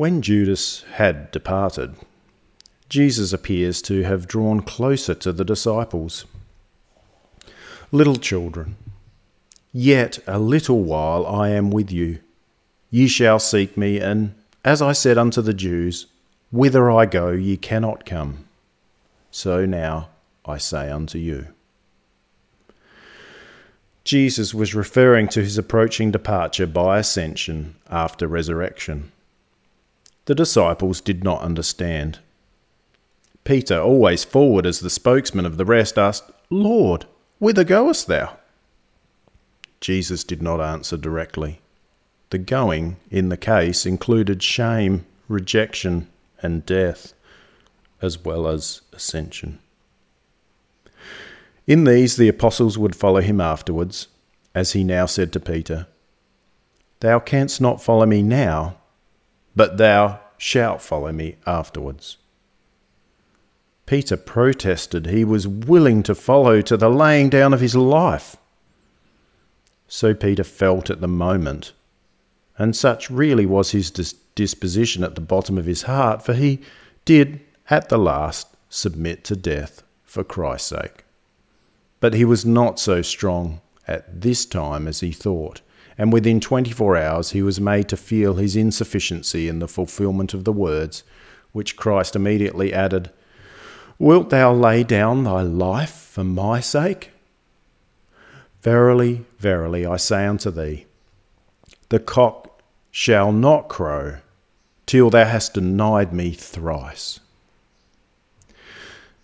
When 0.00 0.22
Judas 0.22 0.82
had 0.94 1.30
departed, 1.30 1.94
Jesus 2.88 3.34
appears 3.34 3.82
to 3.82 4.02
have 4.02 4.26
drawn 4.26 4.62
closer 4.62 5.14
to 5.16 5.30
the 5.30 5.44
disciples. 5.44 6.24
Little 7.92 8.16
children, 8.16 8.76
yet 9.74 10.18
a 10.26 10.38
little 10.38 10.80
while 10.84 11.26
I 11.26 11.50
am 11.50 11.70
with 11.70 11.92
you. 11.92 12.20
Ye 12.88 13.08
shall 13.08 13.38
seek 13.38 13.76
me, 13.76 14.00
and 14.00 14.32
as 14.64 14.80
I 14.80 14.92
said 14.92 15.18
unto 15.18 15.42
the 15.42 15.52
Jews, 15.52 16.06
Whither 16.50 16.90
I 16.90 17.04
go, 17.04 17.32
ye 17.32 17.58
cannot 17.58 18.06
come. 18.06 18.46
So 19.30 19.66
now 19.66 20.08
I 20.46 20.56
say 20.56 20.90
unto 20.90 21.18
you. 21.18 21.48
Jesus 24.04 24.54
was 24.54 24.74
referring 24.74 25.28
to 25.28 25.42
his 25.42 25.58
approaching 25.58 26.10
departure 26.10 26.66
by 26.66 26.98
ascension 26.98 27.74
after 27.90 28.26
resurrection. 28.26 29.12
The 30.30 30.36
disciples 30.36 31.00
did 31.00 31.24
not 31.24 31.42
understand. 31.42 32.20
Peter, 33.42 33.80
always 33.80 34.22
forward 34.22 34.64
as 34.64 34.78
the 34.78 34.88
spokesman 34.88 35.44
of 35.44 35.56
the 35.56 35.64
rest, 35.64 35.98
asked, 35.98 36.30
Lord, 36.50 37.06
whither 37.40 37.64
goest 37.64 38.06
thou? 38.06 38.36
Jesus 39.80 40.22
did 40.22 40.40
not 40.40 40.60
answer 40.60 40.96
directly. 40.96 41.60
The 42.30 42.38
going, 42.38 42.98
in 43.10 43.28
the 43.28 43.36
case, 43.36 43.84
included 43.84 44.40
shame, 44.40 45.04
rejection, 45.26 46.06
and 46.40 46.64
death, 46.64 47.12
as 48.00 48.24
well 48.24 48.46
as 48.46 48.82
ascension. 48.92 49.58
In 51.66 51.82
these 51.82 52.16
the 52.16 52.28
apostles 52.28 52.78
would 52.78 52.94
follow 52.94 53.20
him 53.20 53.40
afterwards, 53.40 54.06
as 54.54 54.74
he 54.74 54.84
now 54.84 55.06
said 55.06 55.32
to 55.32 55.40
Peter, 55.40 55.88
Thou 57.00 57.18
canst 57.18 57.60
not 57.60 57.82
follow 57.82 58.06
me 58.06 58.22
now, 58.22 58.76
but 59.54 59.76
thou 59.78 60.20
shalt 60.38 60.80
follow 60.80 61.12
me 61.12 61.36
afterwards. 61.46 62.16
Peter 63.86 64.16
protested 64.16 65.06
he 65.06 65.24
was 65.24 65.48
willing 65.48 66.02
to 66.02 66.14
follow 66.14 66.60
to 66.62 66.76
the 66.76 66.88
laying 66.88 67.28
down 67.28 67.52
of 67.52 67.60
his 67.60 67.74
life. 67.74 68.36
So 69.88 70.14
Peter 70.14 70.44
felt 70.44 70.90
at 70.90 71.00
the 71.00 71.08
moment, 71.08 71.72
and 72.56 72.76
such 72.76 73.10
really 73.10 73.44
was 73.44 73.72
his 73.72 73.90
dis- 73.90 74.14
disposition 74.36 75.02
at 75.02 75.16
the 75.16 75.20
bottom 75.20 75.58
of 75.58 75.66
his 75.66 75.82
heart, 75.82 76.22
for 76.22 76.34
he 76.34 76.60
did 77.04 77.40
at 77.68 77.88
the 77.88 77.98
last 77.98 78.46
submit 78.68 79.24
to 79.24 79.34
death 79.34 79.82
for 80.04 80.22
Christ's 80.22 80.68
sake. 80.68 81.04
But 81.98 82.14
he 82.14 82.24
was 82.24 82.46
not 82.46 82.78
so 82.78 83.02
strong 83.02 83.60
at 83.88 84.20
this 84.20 84.46
time 84.46 84.86
as 84.86 85.00
he 85.00 85.10
thought 85.10 85.60
and 86.00 86.14
within 86.14 86.40
24 86.40 86.96
hours 86.96 87.32
he 87.32 87.42
was 87.42 87.60
made 87.60 87.86
to 87.86 87.94
feel 87.94 88.36
his 88.36 88.56
insufficiency 88.56 89.48
in 89.48 89.58
the 89.58 89.68
fulfillment 89.68 90.32
of 90.32 90.44
the 90.44 90.52
words, 90.52 91.04
which 91.52 91.76
Christ 91.76 92.16
immediately 92.16 92.72
added, 92.72 93.10
Wilt 93.98 94.30
thou 94.30 94.50
lay 94.54 94.82
down 94.82 95.24
thy 95.24 95.42
life 95.42 95.92
for 95.92 96.24
my 96.24 96.58
sake? 96.58 97.10
Verily, 98.62 99.26
verily, 99.38 99.84
I 99.84 99.98
say 99.98 100.26
unto 100.26 100.50
thee, 100.50 100.86
the 101.90 102.00
cock 102.00 102.62
shall 102.90 103.30
not 103.30 103.68
crow 103.68 104.20
till 104.86 105.10
thou 105.10 105.26
hast 105.26 105.52
denied 105.52 106.14
me 106.14 106.30
thrice. 106.30 107.20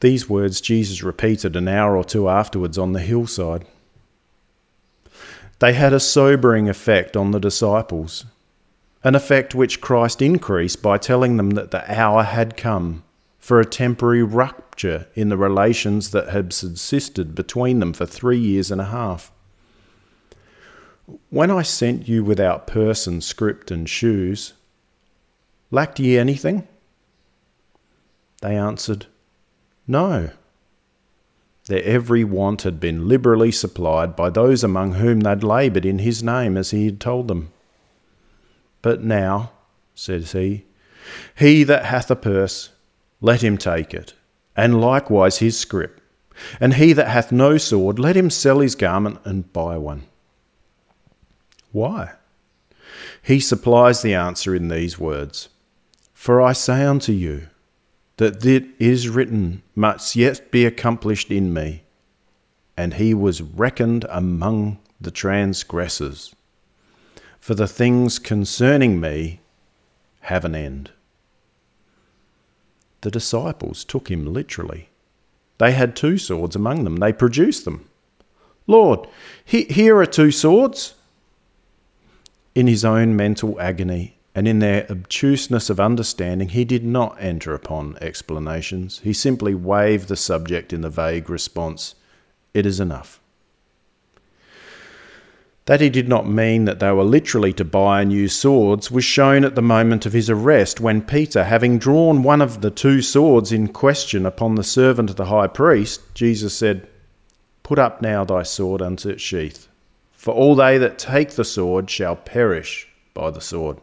These 0.00 0.28
words 0.28 0.60
Jesus 0.60 1.02
repeated 1.02 1.56
an 1.56 1.68
hour 1.68 1.96
or 1.96 2.04
two 2.04 2.28
afterwards 2.28 2.76
on 2.76 2.92
the 2.92 3.00
hillside. 3.00 3.64
They 5.58 5.72
had 5.72 5.92
a 5.92 6.00
sobering 6.00 6.68
effect 6.68 7.16
on 7.16 7.30
the 7.30 7.40
disciples, 7.40 8.26
an 9.02 9.14
effect 9.14 9.54
which 9.54 9.80
Christ 9.80 10.20
increased 10.20 10.82
by 10.82 10.98
telling 10.98 11.36
them 11.36 11.50
that 11.50 11.70
the 11.70 11.90
hour 11.90 12.22
had 12.22 12.56
come 12.56 13.04
for 13.38 13.60
a 13.60 13.64
temporary 13.64 14.22
rupture 14.22 15.06
in 15.14 15.28
the 15.28 15.36
relations 15.36 16.10
that 16.10 16.28
had 16.28 16.52
subsisted 16.52 17.34
between 17.34 17.78
them 17.78 17.92
for 17.92 18.04
three 18.04 18.38
years 18.38 18.70
and 18.70 18.80
a 18.80 18.86
half. 18.86 19.30
When 21.30 21.50
I 21.50 21.62
sent 21.62 22.08
you 22.08 22.24
without 22.24 22.66
purse 22.66 23.06
and 23.06 23.22
scrip 23.22 23.70
and 23.70 23.88
shoes, 23.88 24.54
lacked 25.70 26.00
ye 26.00 26.18
anything? 26.18 26.66
They 28.42 28.56
answered, 28.56 29.06
No. 29.86 30.30
Their 31.66 31.82
every 31.82 32.22
want 32.22 32.62
had 32.62 32.78
been 32.78 33.08
liberally 33.08 33.50
supplied 33.50 34.14
by 34.14 34.30
those 34.30 34.62
among 34.62 34.94
whom 34.94 35.20
they'd 35.20 35.42
laboured 35.42 35.84
in 35.84 35.98
his 35.98 36.22
name 36.22 36.56
as 36.56 36.70
he 36.70 36.84
had 36.84 37.00
told 37.00 37.28
them. 37.28 37.52
But 38.82 39.02
now, 39.02 39.50
says 39.94 40.32
he, 40.32 40.64
he 41.36 41.64
that 41.64 41.86
hath 41.86 42.10
a 42.10 42.16
purse, 42.16 42.70
let 43.20 43.42
him 43.42 43.58
take 43.58 43.92
it, 43.92 44.14
and 44.56 44.80
likewise 44.80 45.38
his 45.38 45.58
scrip. 45.58 46.00
And 46.60 46.74
he 46.74 46.92
that 46.92 47.08
hath 47.08 47.32
no 47.32 47.58
sword, 47.58 47.98
let 47.98 48.16
him 48.16 48.30
sell 48.30 48.60
his 48.60 48.74
garment 48.74 49.18
and 49.24 49.52
buy 49.52 49.76
one. 49.78 50.04
Why? 51.72 52.12
He 53.22 53.40
supplies 53.40 54.02
the 54.02 54.14
answer 54.14 54.54
in 54.54 54.68
these 54.68 54.98
words 54.98 55.48
For 56.12 56.40
I 56.40 56.52
say 56.52 56.84
unto 56.84 57.12
you, 57.12 57.48
that 58.16 58.44
it 58.44 58.66
is 58.78 59.08
written 59.08 59.62
must 59.74 60.16
yet 60.16 60.50
be 60.50 60.64
accomplished 60.64 61.30
in 61.30 61.52
me. 61.52 61.82
And 62.76 62.94
he 62.94 63.14
was 63.14 63.42
reckoned 63.42 64.06
among 64.08 64.78
the 65.00 65.10
transgressors. 65.10 66.34
For 67.40 67.54
the 67.54 67.68
things 67.68 68.18
concerning 68.18 69.00
me 69.00 69.40
have 70.20 70.44
an 70.44 70.54
end. 70.54 70.90
The 73.02 73.10
disciples 73.10 73.84
took 73.84 74.10
him 74.10 74.32
literally. 74.32 74.88
They 75.58 75.72
had 75.72 75.94
two 75.94 76.18
swords 76.18 76.56
among 76.56 76.84
them. 76.84 76.96
They 76.96 77.12
produced 77.12 77.64
them. 77.64 77.88
Lord, 78.66 79.06
he, 79.44 79.64
here 79.64 79.96
are 79.98 80.06
two 80.06 80.30
swords. 80.30 80.94
In 82.54 82.66
his 82.66 82.84
own 82.84 83.14
mental 83.14 83.60
agony 83.60 84.15
and 84.36 84.46
in 84.46 84.58
their 84.58 84.86
obtuseness 84.90 85.70
of 85.70 85.80
understanding, 85.80 86.50
he 86.50 86.66
did 86.66 86.84
not 86.84 87.16
enter 87.18 87.54
upon 87.54 87.96
explanations. 88.02 89.00
He 89.02 89.14
simply 89.14 89.54
waved 89.54 90.08
the 90.08 90.16
subject 90.16 90.74
in 90.74 90.82
the 90.82 90.90
vague 90.90 91.30
response, 91.30 91.94
It 92.52 92.66
is 92.66 92.78
enough. 92.78 93.18
That 95.64 95.80
he 95.80 95.88
did 95.88 96.06
not 96.06 96.28
mean 96.28 96.66
that 96.66 96.80
they 96.80 96.92
were 96.92 97.02
literally 97.02 97.54
to 97.54 97.64
buy 97.64 98.04
new 98.04 98.28
swords 98.28 98.90
was 98.90 99.06
shown 99.06 99.42
at 99.42 99.54
the 99.54 99.62
moment 99.62 100.04
of 100.04 100.12
his 100.12 100.28
arrest, 100.28 100.80
when 100.80 101.00
Peter, 101.00 101.44
having 101.44 101.78
drawn 101.78 102.22
one 102.22 102.42
of 102.42 102.60
the 102.60 102.70
two 102.70 103.00
swords 103.00 103.52
in 103.52 103.68
question 103.68 104.26
upon 104.26 104.56
the 104.56 104.62
servant 104.62 105.08
of 105.08 105.16
the 105.16 105.24
high 105.24 105.46
priest, 105.46 106.02
Jesus 106.12 106.54
said, 106.54 106.86
Put 107.62 107.78
up 107.78 108.02
now 108.02 108.22
thy 108.22 108.42
sword 108.42 108.82
unto 108.82 109.08
its 109.08 109.22
sheath, 109.22 109.66
for 110.12 110.34
all 110.34 110.54
they 110.54 110.76
that 110.76 110.98
take 110.98 111.30
the 111.30 111.44
sword 111.44 111.88
shall 111.88 112.16
perish 112.16 112.86
by 113.14 113.30
the 113.30 113.40
sword. 113.40 113.78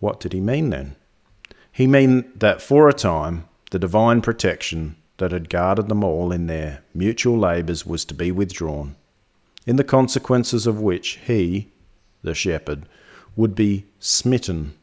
What 0.00 0.20
did 0.20 0.32
he 0.32 0.40
mean 0.40 0.70
then? 0.70 0.96
He 1.72 1.86
meant 1.86 2.40
that 2.40 2.62
for 2.62 2.88
a 2.88 2.94
time 2.94 3.48
the 3.70 3.78
divine 3.78 4.20
protection 4.20 4.96
that 5.18 5.32
had 5.32 5.48
guarded 5.48 5.88
them 5.88 6.04
all 6.04 6.32
in 6.32 6.46
their 6.46 6.82
mutual 6.94 7.38
labours 7.38 7.86
was 7.86 8.04
to 8.06 8.14
be 8.14 8.30
withdrawn 8.30 8.96
in 9.66 9.76
the 9.76 9.84
consequences 9.84 10.66
of 10.66 10.80
which 10.80 11.18
he, 11.26 11.68
the 12.22 12.34
shepherd, 12.34 12.88
would 13.34 13.54
be 13.54 13.84
smitten, 13.98 14.74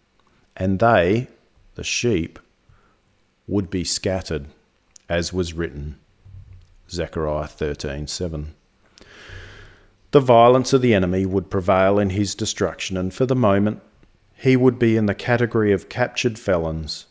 and 0.58 0.79
they, 0.79 1.27
the 1.75 1.84
sheep, 1.84 2.38
would 3.48 3.70
be 3.70 3.84
scattered, 3.84 4.48
as 5.10 5.34
was 5.34 5.53
written. 5.53 5.98
Zechariah 6.89 7.48
13:7. 7.48 8.48
The 10.12 10.20
violence 10.20 10.74
of 10.74 10.82
the 10.82 10.93
enemy 10.93 11.25
would 11.25 11.50
prevail 11.50 11.98
in 11.98 12.12
his 12.12 12.36
destruction, 12.36 12.98
and 12.98 13.13
for 13.13 13.25
the 13.25 13.36
moment 13.36 13.82
he 14.43 14.57
would 14.57 14.77
be 14.77 14.97
in 14.97 15.05
the 15.05 15.15
category 15.15 15.71
of 15.71 15.88
captured 15.88 16.38
felons, 16.38 17.05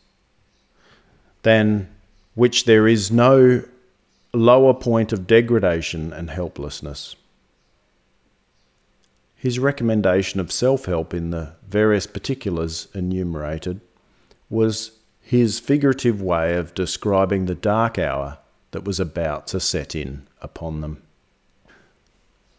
than 1.41 1.89
which 2.35 2.65
there 2.65 2.87
is 2.87 3.11
no 3.11 3.63
lower 4.35 4.71
point 4.71 5.11
of 5.11 5.25
degradation 5.25 6.13
and 6.13 6.29
helplessness. 6.29 7.15
His 9.35 9.57
recommendation 9.57 10.39
of 10.39 10.51
self 10.51 10.85
help 10.85 11.11
in 11.11 11.31
the 11.31 11.53
various 11.67 12.05
particulars 12.05 12.87
enumerated 12.93 13.81
was 14.47 14.91
his 15.19 15.59
figurative 15.59 16.21
way 16.21 16.55
of 16.55 16.75
describing 16.75 17.47
the 17.47 17.55
dark 17.55 17.97
hour 17.97 18.37
that 18.69 18.85
was 18.85 18.99
about 18.99 19.47
to 19.47 19.59
set 19.59 19.95
in 19.95 20.27
upon 20.39 20.81
them. 20.81 21.01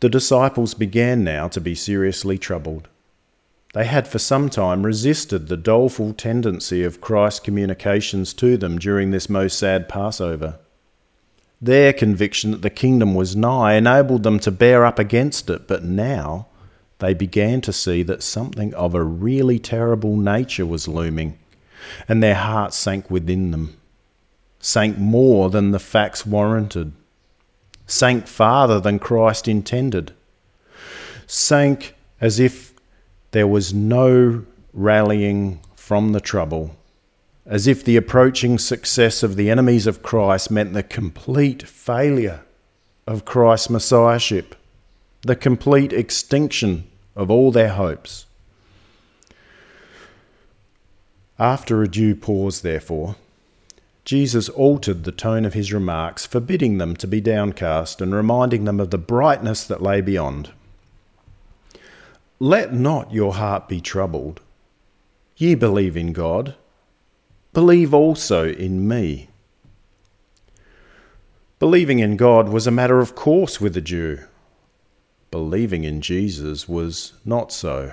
The 0.00 0.09
disciples 0.09 0.75
began 0.75 1.23
now 1.23 1.47
to 1.47 1.61
be 1.61 1.76
seriously 1.76 2.38
troubled. 2.38 2.88
They 3.75 3.87
had 3.87 4.07
for 4.07 4.21
some 4.21 4.50
time 4.50 4.87
resisted 4.87 5.49
the 5.49 5.57
doleful 5.57 6.14
tendency 6.14 6.85
of 6.85 7.00
Christ's 7.00 7.40
communications 7.40 8.33
to 8.35 8.57
them 8.57 8.78
during 8.78 9.11
this 9.11 9.28
most 9.28 9.59
sad 9.59 9.88
Passover. 9.88 10.61
Their 11.61 11.93
conviction 11.93 12.52
that 12.52 12.62
the 12.62 12.71
kingdom 12.71 13.16
was 13.16 13.35
nigh 13.35 13.75
enabled 13.75 14.23
them 14.23 14.38
to 14.40 14.52
bear 14.52 14.85
up 14.85 15.00
against 15.00 15.50
it, 15.50 15.66
but 15.66 15.83
now 15.83 16.47
they 17.00 17.14
began 17.14 17.61
to 17.62 17.73
see 17.73 18.04
that 18.04 18.23
something 18.23 18.73
of 18.75 18.95
a 18.95 19.02
really 19.02 19.59
terrible 19.59 20.16
nature 20.16 20.66
was 20.66 20.87
looming, 20.87 21.37
and 22.09 22.23
their 22.23 22.37
hearts 22.37 22.76
sank 22.76 23.11
within 23.11 23.50
them, 23.50 23.76
sank 24.61 24.99
more 24.99 25.50
than 25.50 25.73
the 25.73 25.81
facts 25.81 26.25
warranted, 26.25 26.93
sank 27.87 28.28
farther 28.28 28.78
than 28.78 29.00
Christ 29.00 29.49
intended, 29.49 30.12
sank 31.27 31.96
as 32.20 32.38
if 32.38 32.74
there 33.35 33.49
was 33.49 33.75
no 33.75 34.44
rallying 34.73 35.61
from 35.75 36.12
the 36.12 36.20
trouble, 36.20 36.77
as 37.44 37.66
if 37.66 37.85
the 37.85 37.97
approaching 37.97 38.59
success 38.59 39.25
of 39.25 39.35
the 39.35 39.51
enemies 39.51 39.88
of 39.88 40.03
Christ 40.03 40.53
meant 40.53 40.73
the 40.73 40.85
complete 40.85 41.64
failure 41.68 42.42
of 43.07 43.25
Christ's 43.25 43.70
Messiahship 43.70 44.55
the 45.25 45.35
complete 45.35 45.92
extinction 45.92 46.85
of 47.16 47.31
all 47.31 47.51
their 47.51 47.70
hopes. 47.70 48.27
After 51.38 51.83
a 51.83 51.88
due 51.88 52.14
pause, 52.14 52.61
therefore, 52.61 53.16
Jesus 54.05 54.51
altered 54.51 55.05
the 55.05 55.12
tone 55.12 55.47
of 55.47 55.55
his 55.55 55.73
remarks, 55.73 56.27
forbidding 56.27 56.77
them 56.77 56.94
to 56.97 57.07
be 57.07 57.23
downcast 57.23 58.03
and 58.03 58.14
reminding 58.14 58.66
them 58.66 58.79
of 58.79 58.90
the 58.90 58.99
brightness 58.99 59.64
that 59.64 59.83
lay 59.83 60.03
beyond. 60.03 60.53
Let 62.38 62.73
not 62.73 63.12
your 63.12 63.35
heart 63.35 63.68
be 63.68 63.81
troubled. 63.81 64.40
Ye 65.37 65.55
believe 65.55 65.97
in 65.97 66.12
God, 66.12 66.55
believe 67.53 67.92
also 67.94 68.49
in 68.49 68.87
me. 68.87 69.29
Believing 71.59 71.99
in 71.99 72.16
God 72.16 72.49
was 72.49 72.66
a 72.66 72.70
matter 72.70 73.01
of 73.01 73.14
course 73.14 73.61
with 73.61 73.75
the 73.75 73.81
Jew 73.81 74.20
believing 75.35 75.83
in 75.83 76.01
Jesus 76.01 76.68
was 76.68 77.14
not 77.25 77.51
so. 77.51 77.92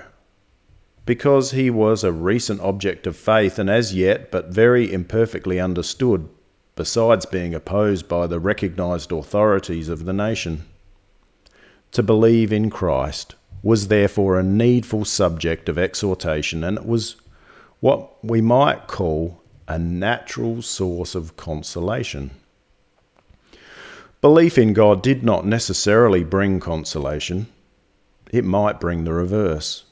Because 1.04 1.50
he 1.50 1.70
was 1.70 2.04
a 2.04 2.12
recent 2.12 2.60
object 2.60 3.04
of 3.04 3.16
faith 3.16 3.58
and 3.58 3.68
as 3.68 3.92
yet 3.92 4.30
but 4.30 4.54
very 4.54 4.92
imperfectly 4.92 5.58
understood, 5.58 6.28
besides 6.76 7.26
being 7.26 7.52
opposed 7.52 8.06
by 8.06 8.28
the 8.28 8.38
recognized 8.38 9.10
authorities 9.10 9.88
of 9.88 10.04
the 10.04 10.12
nation. 10.12 10.66
To 11.90 12.04
believe 12.04 12.52
in 12.52 12.70
Christ 12.70 13.34
was 13.62 13.88
therefore 13.88 14.38
a 14.38 14.42
needful 14.42 15.04
subject 15.04 15.68
of 15.68 15.78
exhortation, 15.78 16.64
and 16.64 16.78
it 16.78 16.86
was 16.86 17.16
what 17.80 18.24
we 18.24 18.40
might 18.40 18.86
call 18.86 19.40
a 19.68 19.78
natural 19.78 20.62
source 20.62 21.14
of 21.14 21.36
consolation. 21.36 22.30
Belief 24.20 24.58
in 24.58 24.72
God 24.72 25.02
did 25.02 25.24
not 25.24 25.46
necessarily 25.46 26.22
bring 26.22 26.60
consolation. 26.60 27.46
It 28.30 28.44
might 28.44 28.80
bring 28.80 29.04
the 29.04 29.12
reverse. 29.12 29.84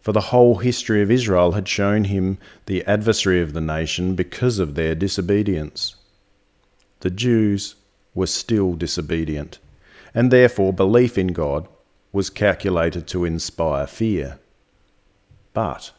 For 0.00 0.12
the 0.12 0.28
whole 0.32 0.56
history 0.56 1.02
of 1.02 1.10
Israel 1.10 1.52
had 1.52 1.68
shown 1.68 2.04
him 2.04 2.38
the 2.66 2.84
adversary 2.84 3.40
of 3.40 3.52
the 3.52 3.60
nation 3.60 4.14
because 4.14 4.58
of 4.58 4.74
their 4.74 4.94
disobedience. 4.94 5.96
The 7.00 7.10
Jews 7.10 7.74
were 8.14 8.26
still 8.26 8.74
disobedient, 8.74 9.58
and 10.14 10.30
therefore 10.30 10.72
belief 10.72 11.18
in 11.18 11.28
God 11.28 11.68
was 12.12 12.30
calculated 12.30 13.06
to 13.08 13.24
inspire 13.24 13.86
fear. 13.86 14.38
But 15.52 15.92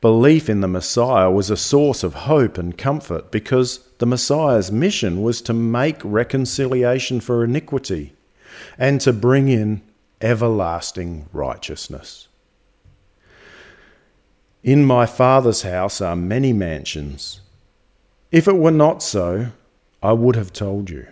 Belief 0.00 0.48
in 0.48 0.60
the 0.60 0.68
Messiah 0.68 1.30
was 1.30 1.50
a 1.50 1.56
source 1.56 2.04
of 2.04 2.14
hope 2.14 2.56
and 2.56 2.78
comfort 2.78 3.30
because 3.30 3.80
the 3.98 4.06
Messiah's 4.06 4.70
mission 4.70 5.22
was 5.22 5.42
to 5.42 5.52
make 5.52 6.00
reconciliation 6.04 7.20
for 7.20 7.42
iniquity 7.42 8.14
and 8.78 9.00
to 9.00 9.12
bring 9.12 9.48
in 9.48 9.82
everlasting 10.20 11.28
righteousness. 11.32 12.28
In 14.62 14.84
my 14.84 15.06
Father's 15.06 15.62
house 15.62 16.00
are 16.00 16.16
many 16.16 16.52
mansions. 16.52 17.40
If 18.30 18.46
it 18.46 18.56
were 18.56 18.70
not 18.70 19.02
so, 19.02 19.48
I 20.02 20.12
would 20.12 20.36
have 20.36 20.52
told 20.52 20.90
you. 20.90 21.06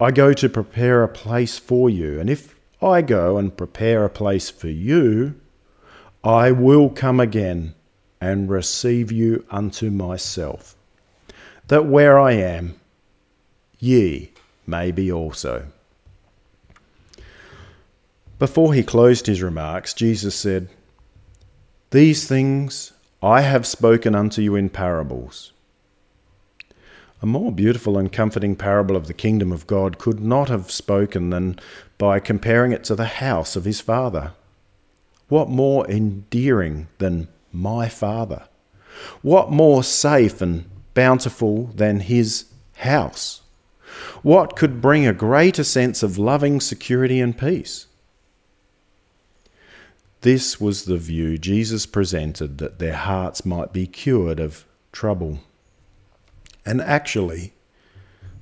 I 0.00 0.10
go 0.10 0.32
to 0.32 0.48
prepare 0.48 1.02
a 1.02 1.08
place 1.08 1.58
for 1.58 1.90
you, 1.90 2.18
and 2.18 2.30
if 2.30 2.54
I 2.82 3.02
go 3.02 3.38
and 3.38 3.56
prepare 3.56 4.04
a 4.04 4.10
place 4.10 4.50
for 4.50 4.68
you, 4.68 5.34
I 6.24 6.52
will 6.52 6.88
come 6.90 7.20
again 7.20 7.74
and 8.20 8.48
receive 8.48 9.10
you 9.10 9.44
unto 9.50 9.90
myself, 9.90 10.76
that 11.68 11.86
where 11.86 12.18
I 12.18 12.32
am, 12.32 12.80
ye 13.78 14.30
may 14.66 14.92
be 14.92 15.10
also. 15.10 15.66
Before 18.38 18.74
he 18.74 18.82
closed 18.82 19.26
his 19.26 19.42
remarks, 19.42 19.94
Jesus 19.94 20.34
said, 20.34 20.68
These 21.90 22.26
things 22.26 22.92
I 23.22 23.42
have 23.42 23.66
spoken 23.66 24.14
unto 24.14 24.42
you 24.42 24.56
in 24.56 24.68
parables. 24.68 25.52
A 27.20 27.26
more 27.26 27.52
beautiful 27.52 27.96
and 27.96 28.12
comforting 28.12 28.56
parable 28.56 28.96
of 28.96 29.06
the 29.06 29.14
kingdom 29.14 29.52
of 29.52 29.68
God 29.68 29.98
could 29.98 30.18
not 30.18 30.48
have 30.48 30.72
spoken 30.72 31.30
than 31.30 31.56
by 32.02 32.18
comparing 32.18 32.72
it 32.72 32.82
to 32.82 32.96
the 32.96 33.22
house 33.22 33.54
of 33.54 33.64
his 33.64 33.80
Father. 33.80 34.32
What 35.28 35.48
more 35.48 35.88
endearing 35.88 36.88
than 36.98 37.28
my 37.52 37.88
Father. 37.88 38.48
What 39.22 39.52
more 39.52 39.84
safe 39.84 40.42
and 40.42 40.68
bountiful 40.94 41.66
than 41.66 42.00
his 42.00 42.46
house? 42.78 43.42
What 44.24 44.56
could 44.56 44.82
bring 44.82 45.06
a 45.06 45.12
greater 45.12 45.62
sense 45.62 46.02
of 46.02 46.18
loving 46.18 46.60
security 46.60 47.20
and 47.20 47.38
peace? 47.38 47.86
This 50.22 50.60
was 50.60 50.86
the 50.86 50.98
view 50.98 51.38
Jesus 51.38 51.86
presented 51.86 52.58
that 52.58 52.80
their 52.80 52.96
hearts 52.96 53.46
might 53.46 53.72
be 53.72 53.86
cured 53.86 54.40
of 54.40 54.64
trouble. 54.90 55.38
And 56.66 56.80
actually, 56.80 57.52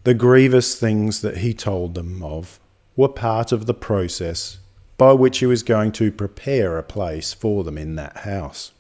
The 0.04 0.14
grievous 0.14 0.76
things 0.76 1.20
that 1.20 1.38
he 1.38 1.52
told 1.52 1.94
them 1.94 2.22
of 2.22 2.58
were 3.00 3.08
part 3.08 3.50
of 3.50 3.64
the 3.64 3.72
process 3.72 4.58
by 4.98 5.10
which 5.10 5.38
he 5.38 5.46
was 5.46 5.62
going 5.62 5.90
to 5.90 6.12
prepare 6.12 6.76
a 6.76 6.82
place 6.82 7.32
for 7.32 7.64
them 7.64 7.78
in 7.78 7.94
that 7.94 8.18
house. 8.18 8.72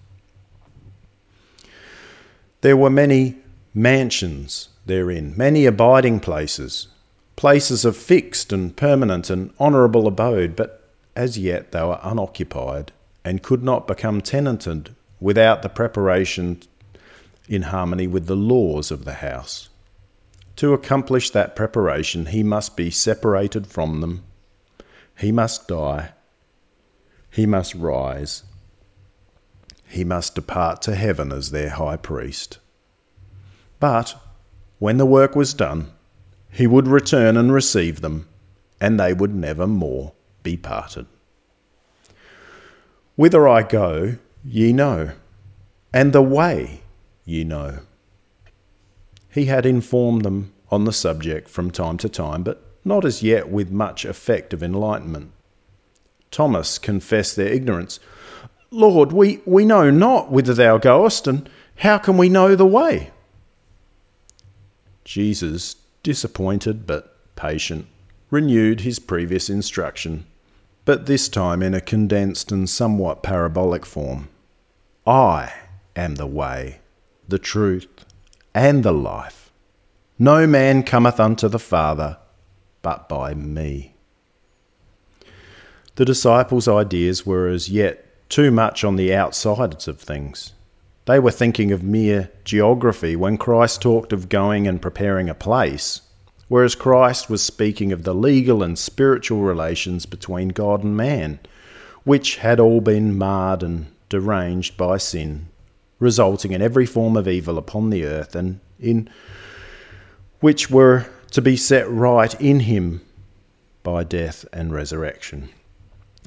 There 2.60 2.76
were 2.76 2.90
many 2.90 3.36
mansions 3.72 4.68
therein, 4.84 5.32
many 5.38 5.64
abiding 5.64 6.20
places, 6.20 6.88
places 7.34 7.86
of 7.86 7.96
fixed 7.96 8.52
and 8.52 8.76
permanent 8.76 9.30
and 9.30 9.54
honourable 9.58 10.06
abode, 10.06 10.54
but 10.54 10.86
as 11.16 11.38
yet 11.38 11.72
they 11.72 11.80
were 11.80 11.98
unoccupied 12.02 12.92
and 13.24 13.42
could 13.42 13.62
not 13.62 13.88
become 13.88 14.20
tenanted 14.20 14.94
without 15.18 15.62
the 15.62 15.70
preparation 15.70 16.60
in 17.48 17.62
harmony 17.62 18.06
with 18.06 18.26
the 18.26 18.36
laws 18.36 18.90
of 18.90 19.06
the 19.06 19.14
house. 19.14 19.69
To 20.60 20.74
accomplish 20.74 21.30
that 21.30 21.56
preparation, 21.56 22.26
he 22.26 22.42
must 22.42 22.76
be 22.76 22.90
separated 22.90 23.66
from 23.66 24.02
them, 24.02 24.24
he 25.18 25.32
must 25.32 25.66
die, 25.66 26.10
he 27.30 27.46
must 27.46 27.74
rise, 27.74 28.44
he 29.88 30.04
must 30.04 30.34
depart 30.34 30.82
to 30.82 30.94
heaven 30.94 31.32
as 31.32 31.50
their 31.50 31.70
high 31.70 31.96
priest. 31.96 32.58
But 33.78 34.16
when 34.78 34.98
the 34.98 35.06
work 35.06 35.34
was 35.34 35.54
done, 35.54 35.92
he 36.50 36.66
would 36.66 36.86
return 36.86 37.38
and 37.38 37.54
receive 37.54 38.02
them, 38.02 38.28
and 38.78 39.00
they 39.00 39.14
would 39.14 39.34
never 39.34 39.66
more 39.66 40.12
be 40.42 40.58
parted. 40.58 41.06
Whither 43.16 43.48
I 43.48 43.62
go, 43.62 44.16
ye 44.44 44.74
know, 44.74 45.12
and 45.90 46.12
the 46.12 46.20
way 46.20 46.82
ye 47.24 47.44
know. 47.44 47.78
He 49.30 49.46
had 49.46 49.64
informed 49.64 50.22
them 50.24 50.52
on 50.70 50.84
the 50.84 50.92
subject 50.92 51.48
from 51.48 51.70
time 51.70 51.96
to 51.98 52.08
time, 52.08 52.42
but 52.42 52.62
not 52.84 53.04
as 53.04 53.22
yet 53.22 53.48
with 53.48 53.70
much 53.70 54.04
effect 54.04 54.52
of 54.52 54.62
enlightenment. 54.62 55.32
Thomas 56.30 56.78
confessed 56.78 57.36
their 57.36 57.52
ignorance. 57.52 58.00
Lord, 58.70 59.12
we, 59.12 59.40
we 59.44 59.64
know 59.64 59.90
not 59.90 60.30
whither 60.30 60.54
thou 60.54 60.78
goest, 60.78 61.26
and 61.26 61.48
how 61.76 61.98
can 61.98 62.16
we 62.16 62.28
know 62.28 62.54
the 62.54 62.66
way? 62.66 63.10
Jesus, 65.04 65.76
disappointed 66.02 66.86
but 66.86 67.16
patient, 67.36 67.86
renewed 68.30 68.82
his 68.82 68.98
previous 68.98 69.50
instruction, 69.50 70.26
but 70.84 71.06
this 71.06 71.28
time 71.28 71.62
in 71.62 71.74
a 71.74 71.80
condensed 71.80 72.52
and 72.52 72.70
somewhat 72.70 73.22
parabolic 73.22 73.84
form. 73.84 74.28
I 75.06 75.52
am 75.96 76.14
the 76.14 76.26
way, 76.26 76.80
the 77.28 77.38
truth, 77.38 77.88
and 78.54 78.82
the 78.82 78.92
life. 78.92 79.52
No 80.18 80.46
man 80.46 80.82
cometh 80.82 81.18
unto 81.20 81.48
the 81.48 81.58
Father 81.58 82.18
but 82.82 83.08
by 83.08 83.34
me. 83.34 83.94
The 85.96 86.04
disciples' 86.04 86.68
ideas 86.68 87.26
were 87.26 87.48
as 87.48 87.68
yet 87.68 88.06
too 88.28 88.50
much 88.50 88.84
on 88.84 88.96
the 88.96 89.12
outsides 89.14 89.86
of 89.86 90.00
things. 90.00 90.54
They 91.04 91.18
were 91.18 91.30
thinking 91.30 91.72
of 91.72 91.82
mere 91.82 92.30
geography 92.44 93.16
when 93.16 93.36
Christ 93.36 93.82
talked 93.82 94.12
of 94.12 94.28
going 94.28 94.66
and 94.66 94.80
preparing 94.80 95.28
a 95.28 95.34
place, 95.34 96.02
whereas 96.48 96.74
Christ 96.74 97.28
was 97.28 97.42
speaking 97.42 97.92
of 97.92 98.04
the 98.04 98.14
legal 98.14 98.62
and 98.62 98.78
spiritual 98.78 99.40
relations 99.40 100.06
between 100.06 100.48
God 100.48 100.84
and 100.84 100.96
man, 100.96 101.40
which 102.04 102.36
had 102.36 102.60
all 102.60 102.80
been 102.80 103.18
marred 103.18 103.62
and 103.62 103.86
deranged 104.08 104.76
by 104.76 104.96
sin, 104.96 105.48
resulting 106.00 106.50
in 106.50 106.60
every 106.60 106.86
form 106.86 107.16
of 107.16 107.28
evil 107.28 107.56
upon 107.56 107.90
the 107.90 108.04
earth, 108.04 108.34
and 108.34 108.58
in 108.80 109.08
which 110.40 110.70
were 110.70 111.06
to 111.30 111.40
be 111.40 111.56
set 111.56 111.88
right 111.88 112.38
in 112.40 112.60
him 112.60 113.02
by 113.82 114.02
death 114.02 114.44
and 114.52 114.72
resurrection. 114.72 115.48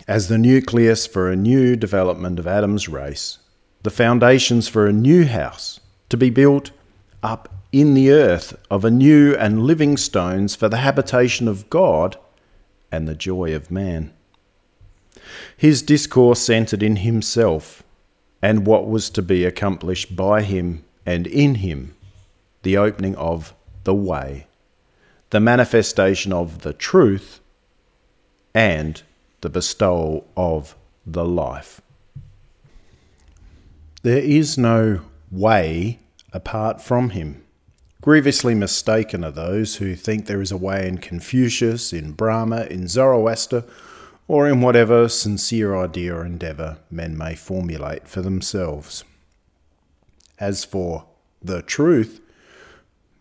As 0.08 0.28
the 0.28 0.38
nucleus 0.38 1.06
for 1.06 1.30
a 1.30 1.36
new 1.36 1.76
development 1.76 2.40
of 2.40 2.48
Adam's 2.48 2.88
race, 2.88 3.40
the 3.84 3.90
foundations 3.90 4.68
for 4.68 4.88
a 4.88 4.94
new 4.94 5.26
house 5.26 5.80
to 6.10 6.18
be 6.18 6.30
built 6.30 6.72
up 7.22 7.50
in 7.72 7.94
the 7.94 8.12
earth 8.12 8.56
of 8.70 8.86
a 8.86 8.92
new 8.92 9.36
and 9.36 9.64
living 9.64 9.98
stones 9.98 10.56
for 10.56 10.70
the 10.70 10.78
habitation 10.78 11.48
of 11.48 11.70
God 11.70 12.18
and 12.92 13.08
the 13.08 13.16
joy 13.16 13.56
of 13.56 13.72
man. 13.72 14.14
His 15.58 15.82
discourse 15.82 16.40
centered 16.40 16.84
in 16.84 16.98
himself 16.98 17.84
and 18.44 18.68
what 18.68 18.90
was 18.90 19.10
to 19.10 19.22
be 19.22 19.46
accomplished 19.46 20.18
by 20.18 20.42
him 20.42 20.84
and 21.06 21.26
in 21.28 21.56
him, 21.56 21.96
the 22.64 22.76
opening 22.76 23.16
of 23.16 23.54
the 23.86 23.96
way, 23.96 24.46
the 25.30 25.40
manifestation 25.40 26.34
of 26.34 26.60
the 26.62 26.74
truth, 26.74 27.40
and 28.54 29.02
the 29.40 29.50
bestowal 29.50 30.28
of 30.36 30.76
the 31.06 31.24
life. 31.24 31.80
There 34.02 34.18
is 34.18 34.58
no 34.58 35.00
way 35.32 36.00
apart 36.34 36.82
from 36.82 37.12
him. 37.12 37.46
Grievously 38.02 38.56
mistaken 38.56 39.24
are 39.24 39.32
those 39.32 39.78
who 39.78 39.96
think 39.96 40.26
there 40.26 40.42
is 40.42 40.52
a 40.52 40.58
way 40.58 40.86
in 40.86 40.98
Confucius, 40.98 41.94
in 41.94 42.12
Brahma, 42.12 42.66
in 42.66 42.90
Zoroaster, 42.90 43.64
or 44.28 44.48
in 44.48 44.62
whatever 44.62 45.10
sincere 45.10 45.76
idea 45.76 46.16
or 46.16 46.26
endeavour 46.26 46.78
men 46.90 47.18
may 47.18 47.36
formulate 47.36 48.08
for 48.08 48.22
themselves. 48.22 49.04
As 50.40 50.64
for 50.64 51.06
the 51.42 51.62
truth, 51.62 52.22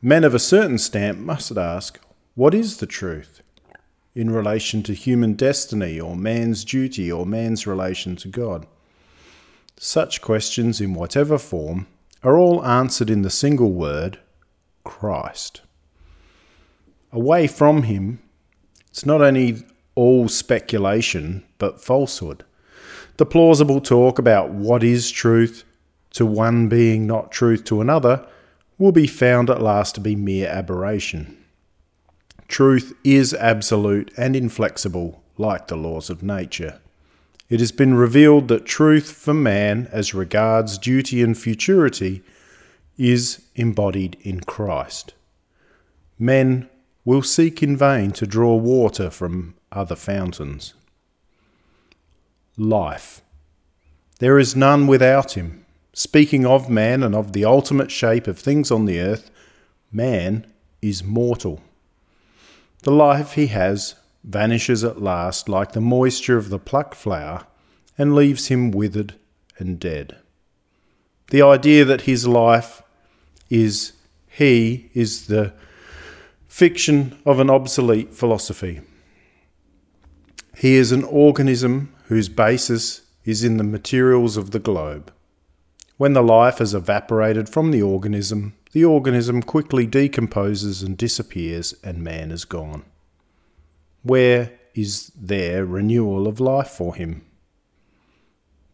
men 0.00 0.24
of 0.24 0.34
a 0.34 0.38
certain 0.38 0.78
stamp 0.78 1.18
must 1.18 1.56
ask, 1.56 1.98
What 2.34 2.54
is 2.54 2.78
the 2.78 2.86
truth? 2.86 3.42
In 4.14 4.30
relation 4.30 4.82
to 4.84 4.92
human 4.92 5.34
destiny, 5.34 5.98
or 5.98 6.14
man's 6.14 6.64
duty, 6.64 7.10
or 7.10 7.24
man's 7.24 7.66
relation 7.66 8.14
to 8.16 8.28
God. 8.28 8.66
Such 9.78 10.20
questions, 10.20 10.80
in 10.80 10.94
whatever 10.94 11.38
form, 11.38 11.86
are 12.22 12.36
all 12.36 12.64
answered 12.64 13.10
in 13.10 13.22
the 13.22 13.30
single 13.30 13.72
word 13.72 14.18
Christ. 14.84 15.62
Away 17.10 17.46
from 17.46 17.84
Him, 17.84 18.20
it's 18.90 19.06
not 19.06 19.22
only 19.22 19.64
all 19.94 20.28
speculation, 20.28 21.44
but 21.58 21.80
falsehood. 21.80 22.44
The 23.16 23.26
plausible 23.26 23.80
talk 23.80 24.18
about 24.18 24.50
what 24.50 24.82
is 24.82 25.10
truth 25.10 25.64
to 26.12 26.26
one 26.26 26.68
being 26.68 27.06
not 27.06 27.32
truth 27.32 27.64
to 27.64 27.80
another 27.80 28.26
will 28.78 28.92
be 28.92 29.06
found 29.06 29.50
at 29.50 29.62
last 29.62 29.94
to 29.94 30.00
be 30.00 30.16
mere 30.16 30.48
aberration. 30.48 31.36
Truth 32.48 32.94
is 33.04 33.32
absolute 33.34 34.12
and 34.16 34.34
inflexible, 34.34 35.22
like 35.38 35.68
the 35.68 35.76
laws 35.76 36.10
of 36.10 36.22
nature 36.22 36.80
it 37.52 37.60
has 37.60 37.70
been 37.70 37.92
revealed 37.92 38.48
that 38.48 38.64
truth 38.64 39.12
for 39.12 39.34
man 39.34 39.86
as 39.92 40.14
regards 40.14 40.78
duty 40.78 41.20
and 41.20 41.36
futurity 41.36 42.22
is 42.96 43.42
embodied 43.54 44.16
in 44.22 44.40
Christ. 44.40 45.12
Men 46.18 46.70
will 47.04 47.20
seek 47.20 47.62
in 47.62 47.76
vain 47.76 48.12
to 48.12 48.26
draw 48.26 48.56
water 48.56 49.10
from 49.10 49.54
other 49.72 49.96
fountains. 49.96 50.74
Life. 52.56 53.22
There 54.18 54.38
is 54.38 54.54
none 54.54 54.86
without 54.86 55.32
him. 55.32 55.64
Speaking 55.94 56.46
of 56.46 56.70
man 56.70 57.02
and 57.02 57.14
of 57.14 57.32
the 57.32 57.44
ultimate 57.44 57.90
shape 57.90 58.26
of 58.26 58.38
things 58.38 58.70
on 58.70 58.84
the 58.84 59.00
earth, 59.00 59.30
man 59.90 60.46
is 60.80 61.02
mortal. 61.02 61.60
The 62.82 62.92
life 62.92 63.32
he 63.32 63.48
has 63.48 63.94
vanishes 64.24 64.84
at 64.84 65.02
last 65.02 65.48
like 65.48 65.72
the 65.72 65.80
moisture 65.80 66.36
of 66.36 66.48
the 66.48 66.58
plucked 66.58 66.94
flower 66.94 67.46
and 67.98 68.14
leaves 68.14 68.48
him 68.48 68.70
withered 68.70 69.14
and 69.58 69.78
dead. 69.78 70.16
The 71.30 71.42
idea 71.42 71.84
that 71.84 72.02
his 72.02 72.26
life 72.26 72.82
is 73.50 73.92
he 74.28 74.90
is 74.94 75.26
the 75.26 75.52
fiction 76.48 77.18
of 77.26 77.38
an 77.38 77.50
obsolete 77.50 78.14
philosophy. 78.14 78.80
He 80.56 80.74
is 80.74 80.92
an 80.92 81.04
organism 81.04 81.94
whose 82.06 82.28
basis 82.28 83.02
is 83.24 83.44
in 83.44 83.56
the 83.56 83.64
materials 83.64 84.36
of 84.36 84.50
the 84.50 84.58
globe. 84.58 85.12
When 85.96 86.12
the 86.12 86.22
life 86.22 86.58
has 86.58 86.74
evaporated 86.74 87.48
from 87.48 87.70
the 87.70 87.82
organism, 87.82 88.54
the 88.72 88.84
organism 88.84 89.42
quickly 89.42 89.86
decomposes 89.86 90.82
and 90.82 90.96
disappears, 90.96 91.74
and 91.84 92.02
man 92.02 92.30
is 92.30 92.44
gone. 92.44 92.84
Where 94.02 94.52
is 94.74 95.12
there 95.14 95.64
renewal 95.64 96.26
of 96.26 96.40
life 96.40 96.70
for 96.70 96.94
him? 96.94 97.24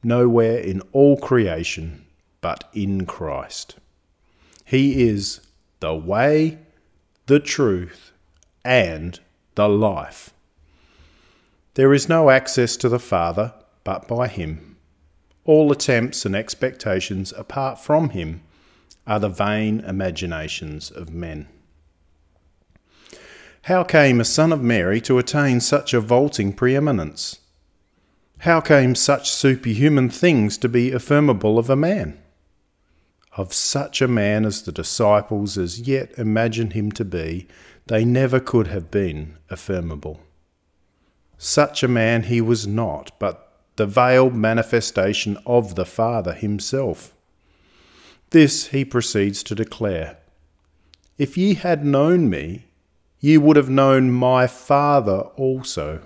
Nowhere 0.02 0.58
in 0.58 0.80
all 0.92 1.16
creation 1.16 2.04
but 2.40 2.64
in 2.72 3.04
Christ. 3.04 3.76
He 4.64 5.08
is 5.08 5.40
the 5.80 5.94
way, 5.94 6.58
the 7.26 7.40
truth, 7.40 8.12
and 8.64 9.18
the 9.54 9.68
life. 9.68 10.32
There 11.78 11.94
is 11.94 12.08
no 12.08 12.28
access 12.28 12.76
to 12.78 12.88
the 12.88 12.98
Father 12.98 13.54
but 13.84 14.08
by 14.08 14.26
Him. 14.26 14.78
All 15.44 15.70
attempts 15.70 16.26
and 16.26 16.34
expectations 16.34 17.32
apart 17.36 17.78
from 17.78 18.08
Him 18.08 18.42
are 19.06 19.20
the 19.20 19.28
vain 19.28 19.78
imaginations 19.86 20.90
of 20.90 21.14
men. 21.14 21.46
How 23.62 23.84
came 23.84 24.20
a 24.20 24.24
son 24.24 24.52
of 24.52 24.60
Mary 24.60 25.00
to 25.02 25.18
attain 25.18 25.60
such 25.60 25.94
a 25.94 26.00
vaulting 26.00 26.52
preeminence? 26.52 27.38
How 28.38 28.60
came 28.60 28.96
such 28.96 29.30
superhuman 29.30 30.10
things 30.10 30.58
to 30.58 30.68
be 30.68 30.90
affirmable 30.90 31.60
of 31.60 31.70
a 31.70 31.76
man? 31.76 32.18
Of 33.36 33.52
such 33.52 34.02
a 34.02 34.08
man 34.08 34.44
as 34.44 34.62
the 34.62 34.72
disciples 34.72 35.56
as 35.56 35.78
yet 35.78 36.10
imagined 36.18 36.72
him 36.72 36.90
to 36.90 37.04
be, 37.04 37.46
they 37.86 38.04
never 38.04 38.40
could 38.40 38.66
have 38.66 38.90
been 38.90 39.38
affirmable. 39.48 40.18
Such 41.38 41.85
a 41.85 41.88
man 41.88 42.24
he 42.24 42.40
was 42.40 42.66
not, 42.66 43.12
but 43.20 43.48
the 43.77 43.87
veiled 43.87 44.35
manifestation 44.35 45.38
of 45.46 45.77
the 45.77 45.87
Father 45.87 46.33
himself. 46.35 47.14
This 48.31 48.66
he 48.66 48.85
proceeds 48.85 49.44
to 49.44 49.55
declare 49.55 50.18
If 51.16 51.38
ye 51.38 51.55
had 51.55 51.85
known 51.85 52.29
me, 52.29 52.66
ye 53.20 53.38
would 53.38 53.57
have 53.57 53.70
known 53.70 54.11
my 54.11 54.48
Father 54.48 55.20
also. 55.37 56.01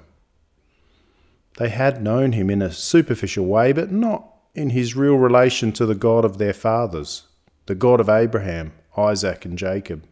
They 1.56 1.70
had 1.70 2.02
known 2.02 2.32
him 2.32 2.50
in 2.50 2.62
a 2.62 2.72
superficial 2.72 3.46
way, 3.46 3.72
but 3.72 3.90
not 3.90 4.28
in 4.54 4.70
his 4.70 4.96
real 4.96 5.16
relation 5.16 5.72
to 5.72 5.86
the 5.86 5.94
God 5.94 6.24
of 6.26 6.36
their 6.38 6.52
fathers, 6.52 7.24
the 7.66 7.74
God 7.74 8.00
of 8.00 8.08
Abraham, 8.08 8.72
Isaac, 8.96 9.44
and 9.46 9.56
Jacob. 9.56 10.04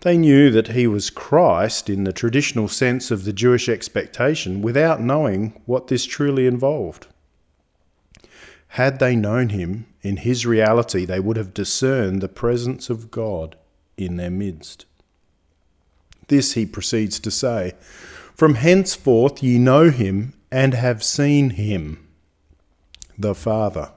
They 0.00 0.16
knew 0.16 0.50
that 0.50 0.68
he 0.68 0.86
was 0.86 1.10
Christ 1.10 1.90
in 1.90 2.04
the 2.04 2.12
traditional 2.12 2.68
sense 2.68 3.10
of 3.10 3.24
the 3.24 3.34
Jewish 3.34 3.68
expectation 3.68 4.62
without 4.62 5.00
knowing 5.00 5.60
what 5.66 5.88
this 5.88 6.06
truly 6.06 6.46
involved. 6.46 7.06
Had 8.74 8.98
they 8.98 9.14
known 9.14 9.50
him 9.50 9.86
in 10.00 10.18
his 10.18 10.46
reality, 10.46 11.04
they 11.04 11.20
would 11.20 11.36
have 11.36 11.52
discerned 11.52 12.22
the 12.22 12.28
presence 12.28 12.88
of 12.88 13.10
God 13.10 13.56
in 13.96 14.16
their 14.16 14.30
midst. 14.30 14.86
This 16.28 16.52
he 16.52 16.64
proceeds 16.64 17.18
to 17.20 17.30
say 17.30 17.74
From 18.34 18.54
henceforth 18.54 19.42
ye 19.42 19.58
know 19.58 19.90
him 19.90 20.32
and 20.50 20.72
have 20.72 21.02
seen 21.02 21.50
him, 21.50 22.06
the 23.18 23.34
Father. 23.34 23.90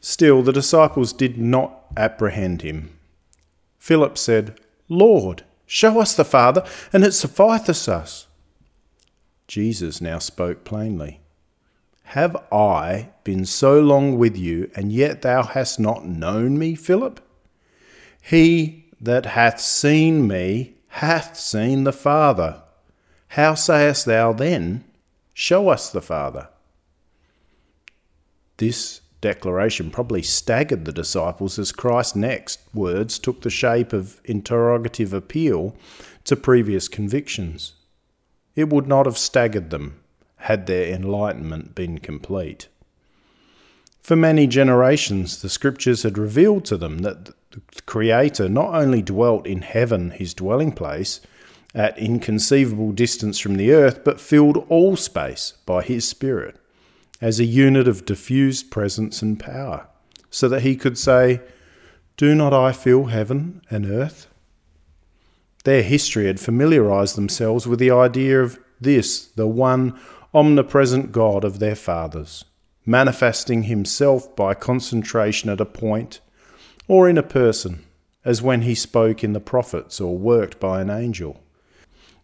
Still, 0.00 0.42
the 0.42 0.52
disciples 0.52 1.12
did 1.12 1.38
not 1.38 1.84
apprehend 1.96 2.62
him. 2.62 2.90
Philip 3.78 4.18
said, 4.18 4.58
Lord, 4.88 5.44
show 5.66 6.00
us 6.00 6.14
the 6.14 6.24
Father, 6.24 6.64
and 6.92 7.04
it 7.04 7.12
sufficeth 7.12 7.88
us. 7.88 8.26
Jesus 9.48 10.00
now 10.00 10.18
spoke 10.18 10.64
plainly. 10.64 11.20
Have 12.04 12.36
I 12.52 13.10
been 13.24 13.44
so 13.44 13.80
long 13.80 14.18
with 14.18 14.36
you, 14.36 14.70
and 14.74 14.92
yet 14.92 15.22
thou 15.22 15.42
hast 15.42 15.80
not 15.80 16.06
known 16.06 16.58
me, 16.58 16.74
Philip? 16.74 17.20
He 18.22 18.86
that 19.00 19.26
hath 19.26 19.60
seen 19.60 20.26
me 20.26 20.74
hath 20.88 21.36
seen 21.38 21.84
the 21.84 21.92
Father. 21.92 22.62
How 23.28 23.54
sayest 23.54 24.06
thou 24.06 24.32
then, 24.32 24.84
Show 25.38 25.68
us 25.68 25.90
the 25.90 26.00
Father? 26.00 26.48
This 28.56 29.02
declaration 29.26 29.90
probably 29.90 30.22
staggered 30.22 30.84
the 30.84 30.92
disciples 30.92 31.58
as 31.58 31.72
Christ's 31.72 32.14
next 32.14 32.60
words 32.72 33.18
took 33.18 33.40
the 33.40 33.50
shape 33.50 33.92
of 33.92 34.20
interrogative 34.24 35.12
appeal 35.12 35.74
to 36.22 36.36
previous 36.36 36.86
convictions. 36.86 37.72
It 38.54 38.68
would 38.68 38.86
not 38.86 39.04
have 39.04 39.18
staggered 39.18 39.70
them 39.70 39.98
had 40.36 40.66
their 40.66 40.94
enlightenment 40.94 41.74
been 41.74 41.98
complete. 41.98 42.68
For 44.00 44.14
many 44.14 44.46
generations, 44.46 45.42
the 45.42 45.48
Scriptures 45.48 46.04
had 46.04 46.18
revealed 46.18 46.64
to 46.66 46.76
them 46.76 46.98
that 46.98 47.24
the 47.50 47.82
Creator 47.84 48.48
not 48.48 48.76
only 48.76 49.02
dwelt 49.02 49.44
in 49.44 49.62
heaven, 49.62 50.12
his 50.12 50.34
dwelling 50.34 50.70
place, 50.70 51.20
at 51.74 51.98
inconceivable 51.98 52.92
distance 52.92 53.40
from 53.40 53.56
the 53.56 53.72
earth, 53.72 54.04
but 54.04 54.20
filled 54.20 54.64
all 54.68 54.94
space 54.94 55.54
by 55.66 55.82
his 55.82 56.06
Spirit 56.06 56.60
as 57.20 57.40
a 57.40 57.44
unit 57.44 57.88
of 57.88 58.04
diffused 58.04 58.70
presence 58.70 59.22
and 59.22 59.40
power, 59.40 59.88
so 60.30 60.48
that 60.48 60.62
he 60.62 60.76
could 60.76 60.98
say, 60.98 61.40
Do 62.16 62.34
not 62.34 62.52
I 62.52 62.72
fill 62.72 63.06
heaven 63.06 63.62
and 63.70 63.86
earth? 63.86 64.28
Their 65.64 65.82
history 65.82 66.26
had 66.26 66.38
familiarized 66.38 67.16
themselves 67.16 67.66
with 67.66 67.78
the 67.78 67.90
idea 67.90 68.40
of 68.40 68.58
this, 68.80 69.26
the 69.26 69.46
one 69.46 69.98
omnipresent 70.34 71.12
God 71.12 71.44
of 71.44 71.58
their 71.58 71.74
fathers, 71.74 72.44
manifesting 72.84 73.64
himself 73.64 74.36
by 74.36 74.54
concentration 74.54 75.50
at 75.50 75.60
a 75.60 75.64
point 75.64 76.20
or 76.88 77.08
in 77.08 77.18
a 77.18 77.22
person, 77.22 77.84
as 78.24 78.42
when 78.42 78.62
he 78.62 78.74
spoke 78.74 79.24
in 79.24 79.32
the 79.32 79.40
prophets 79.40 80.00
or 80.00 80.16
worked 80.16 80.60
by 80.60 80.80
an 80.80 80.90
angel. 80.90 81.40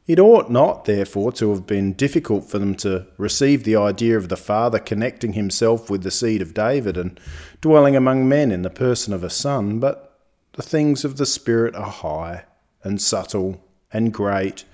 It 0.06 0.18
ought 0.18 0.50
not, 0.50 0.84
therefore, 0.84 1.30
to 1.32 1.50
have 1.50 1.66
been 1.66 1.92
difficult 1.92 2.44
for 2.44 2.58
them 2.58 2.74
to 2.76 3.06
receive 3.18 3.62
the 3.62 3.76
idea 3.76 4.16
of 4.16 4.28
the 4.28 4.36
Father 4.36 4.80
connecting 4.80 5.34
himself 5.34 5.88
with 5.88 6.02
the 6.02 6.10
seed 6.10 6.42
of 6.42 6.54
David 6.54 6.96
and 6.96 7.20
dwelling 7.60 7.94
among 7.94 8.28
men 8.28 8.50
in 8.50 8.62
the 8.62 8.70
person 8.70 9.12
of 9.12 9.22
a 9.22 9.30
Son, 9.30 9.78
but 9.78 10.18
the 10.54 10.62
things 10.62 11.04
of 11.04 11.18
the 11.18 11.26
Spirit 11.26 11.76
are 11.76 11.90
high 11.90 12.44
and 12.82 13.00
subtle 13.00 13.64
and 13.92 14.12
great, 14.12 14.64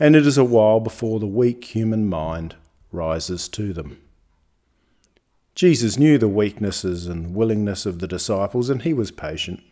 and 0.00 0.16
it 0.16 0.26
is 0.26 0.38
a 0.38 0.44
while 0.44 0.80
before 0.80 1.20
the 1.20 1.26
weak 1.26 1.64
human 1.64 2.08
mind 2.08 2.56
rises 2.90 3.48
to 3.48 3.74
them. 3.74 3.98
Jesus 5.54 5.98
knew 5.98 6.16
the 6.16 6.28
weaknesses 6.28 7.06
and 7.06 7.34
willingness 7.34 7.84
of 7.84 7.98
the 7.98 8.08
disciples, 8.08 8.70
and 8.70 8.82
he 8.82 8.94
was 8.94 9.10
patient. 9.10 9.62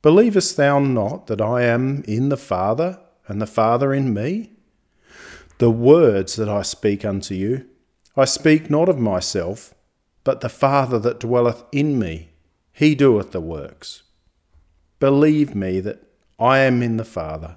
Believest 0.00 0.56
thou 0.56 0.78
not 0.78 1.26
that 1.26 1.42
I 1.42 1.62
am 1.62 2.02
in 2.08 2.30
the 2.30 2.38
Father, 2.38 2.98
and 3.32 3.40
the 3.40 3.46
Father 3.46 3.94
in 3.94 4.12
me? 4.12 4.52
The 5.56 5.70
words 5.70 6.36
that 6.36 6.50
I 6.50 6.60
speak 6.60 7.02
unto 7.02 7.34
you, 7.34 7.66
I 8.14 8.26
speak 8.26 8.68
not 8.68 8.90
of 8.90 8.98
myself, 8.98 9.72
but 10.22 10.42
the 10.42 10.50
Father 10.50 10.98
that 10.98 11.20
dwelleth 11.20 11.64
in 11.72 11.98
me, 11.98 12.28
he 12.74 12.94
doeth 12.94 13.32
the 13.32 13.40
works. 13.40 14.02
Believe 15.00 15.54
me 15.54 15.80
that 15.80 16.02
I 16.38 16.58
am 16.58 16.82
in 16.82 16.98
the 16.98 17.06
Father. 17.06 17.56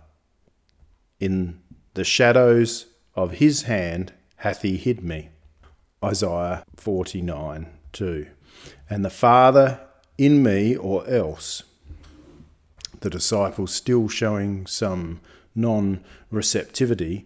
In 1.19 1.59
the 1.93 2.05
shadows 2.05 2.85
of 3.13 3.33
his 3.33 3.63
hand 3.63 4.13
hath 4.37 4.61
he 4.61 4.77
hid 4.77 5.03
me. 5.03 5.27
Isaiah 6.01 6.63
49 6.77 7.67
2. 7.91 8.27
And 8.89 9.03
the 9.03 9.09
Father 9.09 9.81
in 10.17 10.41
me, 10.41 10.77
or 10.77 11.05
else. 11.09 11.63
The 13.01 13.09
disciples 13.09 13.73
still 13.73 14.07
showing 14.07 14.65
some 14.67 15.19
non 15.55 16.03
receptivity. 16.29 17.25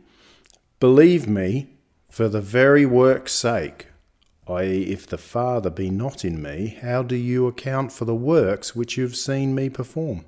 Believe 0.79 1.27
me, 1.27 1.67
for 2.09 2.29
the 2.29 2.41
very 2.41 2.85
work's 2.85 3.33
sake, 3.33 3.87
i.e., 4.47 4.83
if 4.83 5.05
the 5.05 5.17
Father 5.17 5.69
be 5.69 5.89
not 5.89 6.23
in 6.23 6.41
me, 6.41 6.77
how 6.81 7.03
do 7.03 7.15
you 7.15 7.47
account 7.47 7.91
for 7.91 8.05
the 8.05 8.15
works 8.15 8.75
which 8.75 8.97
you 8.97 9.03
have 9.03 9.15
seen 9.15 9.53
me 9.53 9.69
perform? 9.69 10.25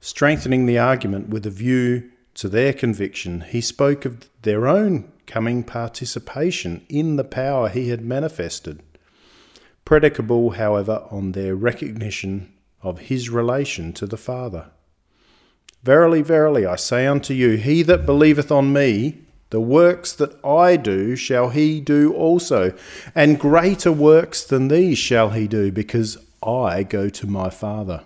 Strengthening 0.00 0.66
the 0.66 0.78
argument 0.78 1.28
with 1.28 1.44
a 1.46 1.50
view 1.50 2.10
to 2.34 2.48
their 2.48 2.72
conviction, 2.72 3.40
he 3.42 3.60
spoke 3.60 4.04
of 4.04 4.30
their 4.42 4.66
own 4.66 5.12
coming 5.26 5.62
participation 5.62 6.84
in 6.88 7.16
the 7.16 7.24
power 7.24 7.68
he 7.68 7.88
had 7.88 8.04
manifested, 8.04 8.80
predicable, 9.84 10.50
however, 10.50 11.04
on 11.10 11.32
their 11.32 11.54
recognition 11.54 12.52
of 12.82 13.00
his 13.00 13.28
relation 13.28 13.92
to 13.92 14.06
the 14.06 14.16
Father. 14.16 14.70
Verily, 15.82 16.22
verily, 16.22 16.66
I 16.66 16.76
say 16.76 17.06
unto 17.06 17.34
you, 17.34 17.56
he 17.56 17.82
that 17.82 18.04
believeth 18.04 18.50
on 18.50 18.72
me, 18.72 19.18
the 19.50 19.60
works 19.60 20.12
that 20.12 20.44
I 20.44 20.76
do 20.76 21.16
shall 21.16 21.50
he 21.50 21.80
do 21.80 22.12
also, 22.12 22.74
and 23.14 23.38
greater 23.38 23.92
works 23.92 24.44
than 24.44 24.68
these 24.68 24.98
shall 24.98 25.30
he 25.30 25.48
do, 25.48 25.72
because 25.72 26.18
I 26.42 26.82
go 26.82 27.08
to 27.08 27.26
my 27.26 27.48
Father. 27.48 28.02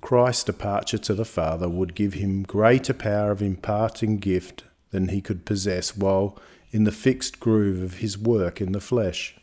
Christ's 0.00 0.44
departure 0.44 0.98
to 0.98 1.14
the 1.14 1.24
Father 1.24 1.68
would 1.68 1.94
give 1.94 2.14
him 2.14 2.42
greater 2.42 2.94
power 2.94 3.32
of 3.32 3.42
imparting 3.42 4.18
gift 4.18 4.64
than 4.90 5.08
he 5.08 5.20
could 5.20 5.44
possess 5.44 5.96
while 5.96 6.38
in 6.70 6.84
the 6.84 6.92
fixed 6.92 7.40
groove 7.40 7.82
of 7.82 7.98
his 7.98 8.16
work 8.16 8.60
in 8.60 8.72
the 8.72 8.80
flesh. 8.80 9.36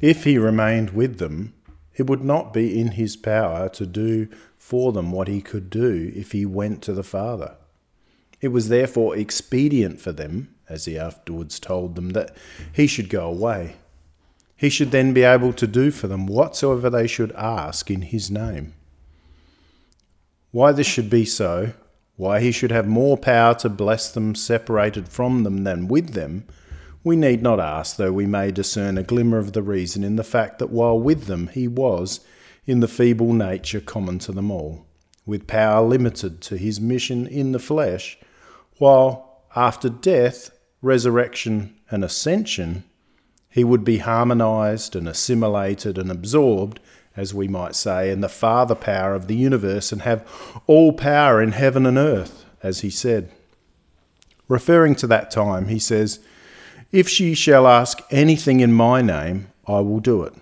If 0.00 0.24
he 0.24 0.36
remained 0.36 0.90
with 0.90 1.18
them, 1.18 1.54
it 1.96 2.06
would 2.06 2.24
not 2.24 2.52
be 2.52 2.78
in 2.78 2.92
his 2.92 3.16
power 3.16 3.68
to 3.70 3.86
do 3.86 4.28
for 4.58 4.92
them 4.92 5.12
what 5.12 5.28
he 5.28 5.40
could 5.40 5.70
do 5.70 6.12
if 6.14 6.32
he 6.32 6.44
went 6.44 6.82
to 6.82 6.92
the 6.92 7.02
Father. 7.02 7.56
It 8.40 8.48
was 8.48 8.68
therefore 8.68 9.16
expedient 9.16 10.00
for 10.00 10.12
them, 10.12 10.54
as 10.68 10.84
he 10.84 10.98
afterwards 10.98 11.58
told 11.58 11.94
them, 11.94 12.10
that 12.10 12.36
he 12.72 12.86
should 12.86 13.08
go 13.08 13.26
away. 13.26 13.76
He 14.56 14.68
should 14.68 14.90
then 14.90 15.12
be 15.12 15.22
able 15.22 15.52
to 15.54 15.66
do 15.66 15.90
for 15.90 16.06
them 16.06 16.26
whatsoever 16.26 16.90
they 16.90 17.06
should 17.06 17.32
ask 17.32 17.90
in 17.90 18.02
his 18.02 18.30
name. 18.30 18.74
Why 20.50 20.72
this 20.72 20.86
should 20.86 21.10
be 21.10 21.24
so, 21.24 21.72
why 22.16 22.40
he 22.40 22.50
should 22.50 22.70
have 22.70 22.86
more 22.86 23.18
power 23.18 23.54
to 23.56 23.68
bless 23.68 24.10
them 24.10 24.34
separated 24.34 25.08
from 25.08 25.44
them 25.44 25.64
than 25.64 25.88
with 25.88 26.14
them, 26.14 26.44
we 27.06 27.14
need 27.14 27.40
not 27.40 27.60
ask, 27.60 27.98
though 27.98 28.10
we 28.10 28.26
may 28.26 28.50
discern 28.50 28.98
a 28.98 29.02
glimmer 29.04 29.38
of 29.38 29.52
the 29.52 29.62
reason 29.62 30.02
in 30.02 30.16
the 30.16 30.24
fact 30.24 30.58
that 30.58 30.70
while 30.70 30.98
with 30.98 31.26
them 31.26 31.46
he 31.46 31.68
was, 31.68 32.18
in 32.66 32.80
the 32.80 32.88
feeble 32.88 33.32
nature 33.32 33.78
common 33.80 34.18
to 34.18 34.32
them 34.32 34.50
all, 34.50 34.84
with 35.24 35.46
power 35.46 35.86
limited 35.86 36.40
to 36.40 36.56
his 36.56 36.80
mission 36.80 37.24
in 37.28 37.52
the 37.52 37.60
flesh, 37.60 38.18
while 38.78 39.44
after 39.54 39.88
death, 39.88 40.50
resurrection, 40.82 41.76
and 41.92 42.02
ascension, 42.02 42.82
he 43.48 43.62
would 43.62 43.84
be 43.84 43.98
harmonized 43.98 44.96
and 44.96 45.08
assimilated 45.08 45.98
and 45.98 46.10
absorbed, 46.10 46.80
as 47.16 47.32
we 47.32 47.46
might 47.46 47.76
say, 47.76 48.10
in 48.10 48.20
the 48.20 48.28
Father 48.28 48.74
power 48.74 49.14
of 49.14 49.28
the 49.28 49.36
universe 49.36 49.92
and 49.92 50.02
have 50.02 50.26
all 50.66 50.92
power 50.92 51.40
in 51.40 51.52
heaven 51.52 51.86
and 51.86 51.98
earth, 51.98 52.44
as 52.64 52.80
he 52.80 52.90
said. 52.90 53.30
Referring 54.48 54.96
to 54.96 55.06
that 55.06 55.30
time, 55.30 55.68
he 55.68 55.78
says, 55.78 56.18
If 56.92 57.08
she 57.08 57.34
shall 57.34 57.66
ask 57.66 58.00
anything 58.10 58.60
in 58.60 58.72
my 58.72 59.02
name, 59.02 59.48
I 59.66 59.80
will 59.80 60.00
do 60.00 60.22
it. 60.22 60.34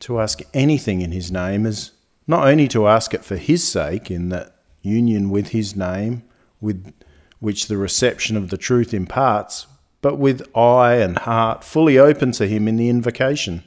To 0.00 0.20
ask 0.20 0.40
anything 0.52 1.00
in 1.00 1.12
his 1.12 1.30
name 1.30 1.64
is 1.64 1.92
not 2.26 2.46
only 2.46 2.68
to 2.68 2.86
ask 2.88 3.14
it 3.14 3.24
for 3.24 3.36
his 3.36 3.66
sake, 3.66 4.10
in 4.10 4.28
that 4.30 4.56
union 4.82 5.30
with 5.30 5.48
his 5.48 5.76
name, 5.76 6.22
with 6.60 6.92
which 7.38 7.66
the 7.66 7.76
reception 7.76 8.36
of 8.36 8.50
the 8.50 8.56
truth 8.56 8.92
imparts, 8.92 9.66
but 10.00 10.16
with 10.16 10.46
eye 10.56 10.94
and 10.96 11.18
heart 11.18 11.64
fully 11.64 11.98
open 11.98 12.32
to 12.32 12.46
him 12.46 12.66
in 12.68 12.76
the 12.76 12.88
invocation. 12.88 13.62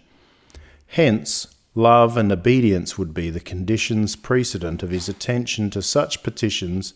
Hence, 0.87 1.47
love 1.75 2.17
and 2.17 2.31
obedience 2.31 2.97
would 2.97 3.13
be 3.13 3.29
the 3.29 3.39
conditions 3.39 4.15
precedent 4.15 4.83
of 4.83 4.89
his 4.89 5.07
attention 5.07 5.69
to 5.69 5.81
such 5.81 6.23
petitions, 6.23 6.93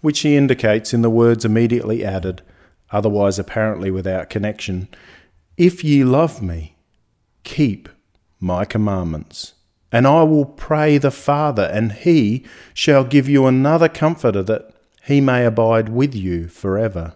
which 0.00 0.20
he 0.20 0.36
indicates 0.36 0.92
in 0.92 1.02
the 1.02 1.10
words 1.10 1.44
immediately 1.44 2.04
added, 2.04 2.42
otherwise 2.94 3.38
apparently 3.38 3.90
without 3.90 4.30
connection 4.30 4.88
If 5.56 5.84
ye 5.84 6.02
love 6.02 6.42
me, 6.42 6.76
keep 7.42 7.88
my 8.40 8.64
commandments. 8.64 9.52
And 9.92 10.06
I 10.06 10.22
will 10.22 10.46
pray 10.46 10.98
the 10.98 11.12
Father, 11.12 11.70
and 11.72 11.92
he 11.92 12.44
shall 12.72 13.04
give 13.04 13.28
you 13.28 13.46
another 13.46 13.88
comforter 13.88 14.42
that 14.42 14.74
he 15.04 15.20
may 15.20 15.44
abide 15.44 15.90
with 15.90 16.14
you 16.14 16.48
forever. 16.48 17.14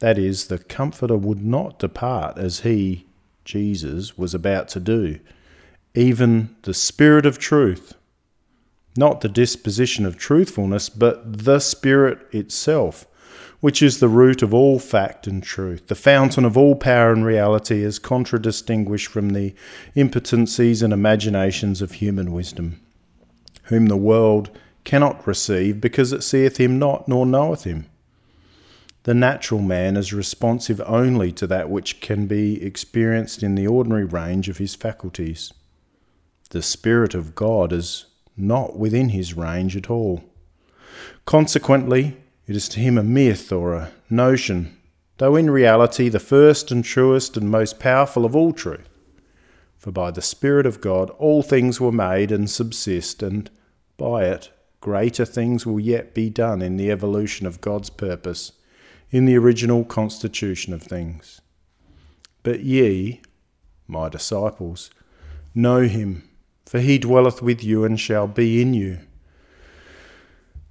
That 0.00 0.18
is, 0.18 0.46
the 0.46 0.58
Comforter 0.58 1.16
would 1.16 1.42
not 1.42 1.78
depart 1.78 2.38
as 2.38 2.60
he, 2.60 3.06
Jesus, 3.44 4.16
was 4.16 4.34
about 4.34 4.68
to 4.68 4.80
do. 4.80 5.18
Even 5.94 6.54
the 6.62 6.74
Spirit 6.74 7.26
of 7.26 7.38
truth, 7.38 7.94
not 8.96 9.22
the 9.22 9.28
disposition 9.28 10.06
of 10.06 10.16
truthfulness, 10.16 10.88
but 10.88 11.44
the 11.44 11.58
Spirit 11.58 12.26
itself, 12.32 13.06
which 13.60 13.82
is 13.82 14.00
the 14.00 14.08
root 14.08 14.42
of 14.42 14.52
all 14.52 14.78
fact 14.78 15.26
and 15.26 15.42
truth, 15.42 15.86
the 15.86 15.94
fountain 15.94 16.44
of 16.44 16.56
all 16.56 16.74
power 16.74 17.12
and 17.12 17.24
reality, 17.24 17.82
is 17.82 17.98
contradistinguished 17.98 19.08
from 19.08 19.30
the 19.30 19.54
impotencies 19.94 20.82
and 20.82 20.92
imaginations 20.92 21.80
of 21.80 21.92
human 21.92 22.32
wisdom, 22.32 22.80
whom 23.64 23.86
the 23.86 23.96
world 23.96 24.50
cannot 24.84 25.26
receive 25.26 25.80
because 25.80 26.12
it 26.12 26.22
seeth 26.22 26.58
him 26.58 26.78
not 26.78 27.08
nor 27.08 27.26
knoweth 27.26 27.64
him. 27.64 27.86
The 29.06 29.14
natural 29.14 29.62
man 29.62 29.96
is 29.96 30.12
responsive 30.12 30.80
only 30.84 31.30
to 31.32 31.46
that 31.46 31.70
which 31.70 32.00
can 32.00 32.26
be 32.26 32.62
experienced 32.62 33.42
in 33.42 33.54
the 33.54 33.66
ordinary 33.66 34.04
range 34.04 34.48
of 34.48 34.58
his 34.58 34.74
faculties. 34.74 35.52
The 36.50 36.62
Spirit 36.62 37.14
of 37.14 37.34
God 37.34 37.72
is 37.72 38.06
not 38.36 38.76
within 38.76 39.10
his 39.10 39.34
range 39.34 39.76
at 39.76 39.90
all. 39.90 40.24
Consequently, 41.24 42.16
it 42.46 42.54
is 42.54 42.68
to 42.68 42.80
him 42.80 42.96
a 42.96 43.02
myth 43.02 43.50
or 43.50 43.74
a 43.74 43.92
notion, 44.08 44.76
though 45.18 45.34
in 45.34 45.50
reality 45.50 46.08
the 46.08 46.20
first 46.20 46.70
and 46.70 46.84
truest 46.84 47.36
and 47.36 47.50
most 47.50 47.80
powerful 47.80 48.24
of 48.24 48.36
all 48.36 48.52
truth. 48.52 48.88
For 49.76 49.90
by 49.90 50.10
the 50.10 50.22
Spirit 50.22 50.66
of 50.66 50.80
God 50.80 51.10
all 51.10 51.42
things 51.42 51.80
were 51.80 51.92
made 51.92 52.30
and 52.30 52.48
subsist, 52.48 53.22
and 53.22 53.50
by 53.96 54.26
it 54.26 54.50
greater 54.80 55.24
things 55.24 55.66
will 55.66 55.80
yet 55.80 56.14
be 56.14 56.30
done 56.30 56.62
in 56.62 56.76
the 56.76 56.90
evolution 56.90 57.46
of 57.46 57.60
God's 57.60 57.90
purpose, 57.90 58.52
in 59.10 59.24
the 59.24 59.36
original 59.36 59.84
constitution 59.84 60.72
of 60.72 60.82
things. 60.82 61.40
But 62.44 62.60
ye, 62.60 63.22
my 63.88 64.08
disciples, 64.08 64.90
know 65.54 65.82
him, 65.82 66.28
for 66.64 66.78
he 66.78 66.98
dwelleth 66.98 67.42
with 67.42 67.64
you 67.64 67.84
and 67.84 67.98
shall 67.98 68.28
be 68.28 68.62
in 68.62 68.74
you 68.74 68.98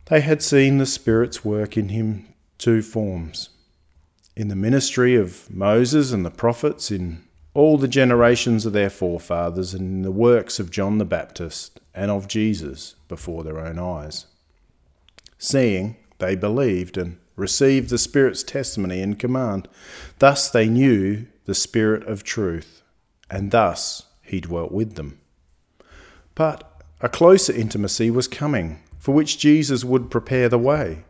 they 0.05 0.21
had 0.21 0.41
seen 0.41 0.77
the 0.77 0.85
Spirit's 0.85 1.43
work 1.43 1.77
in 1.77 1.89
him 1.89 2.27
two 2.57 2.81
forms 2.81 3.49
in 4.35 4.49
the 4.49 4.55
ministry 4.55 5.15
of 5.15 5.49
Moses 5.49 6.11
and 6.11 6.25
the 6.25 6.31
prophets, 6.31 6.91
in 6.91 7.23
all 7.53 7.77
the 7.77 7.87
generations 7.87 8.65
of 8.65 8.73
their 8.73 8.89
forefathers, 8.89 9.73
and 9.73 9.81
in 9.81 10.01
the 10.01 10.11
works 10.11 10.59
of 10.59 10.71
John 10.71 10.97
the 10.97 11.05
Baptist 11.05 11.79
and 11.93 12.11
of 12.11 12.27
Jesus 12.27 12.95
before 13.07 13.43
their 13.43 13.59
own 13.59 13.79
eyes. 13.79 14.25
Seeing, 15.37 15.95
they 16.17 16.35
believed 16.35 16.97
and 16.97 17.17
received 17.35 17.89
the 17.89 17.97
Spirit's 17.97 18.43
testimony 18.43 19.01
and 19.01 19.17
command. 19.17 19.67
Thus 20.19 20.49
they 20.49 20.67
knew 20.67 21.27
the 21.45 21.55
Spirit 21.55 22.05
of 22.07 22.23
truth, 22.23 22.81
and 23.29 23.51
thus 23.51 24.03
he 24.21 24.41
dwelt 24.41 24.71
with 24.71 24.95
them. 24.95 25.19
But 26.33 26.81
a 26.99 27.07
closer 27.07 27.53
intimacy 27.53 28.11
was 28.11 28.27
coming 28.27 28.79
for 29.05 29.13
which 29.13 29.37
Jesus 29.37 29.83
would 29.85 30.09
prepare 30.09 30.49
the 30.49 30.57
way. 30.57 31.03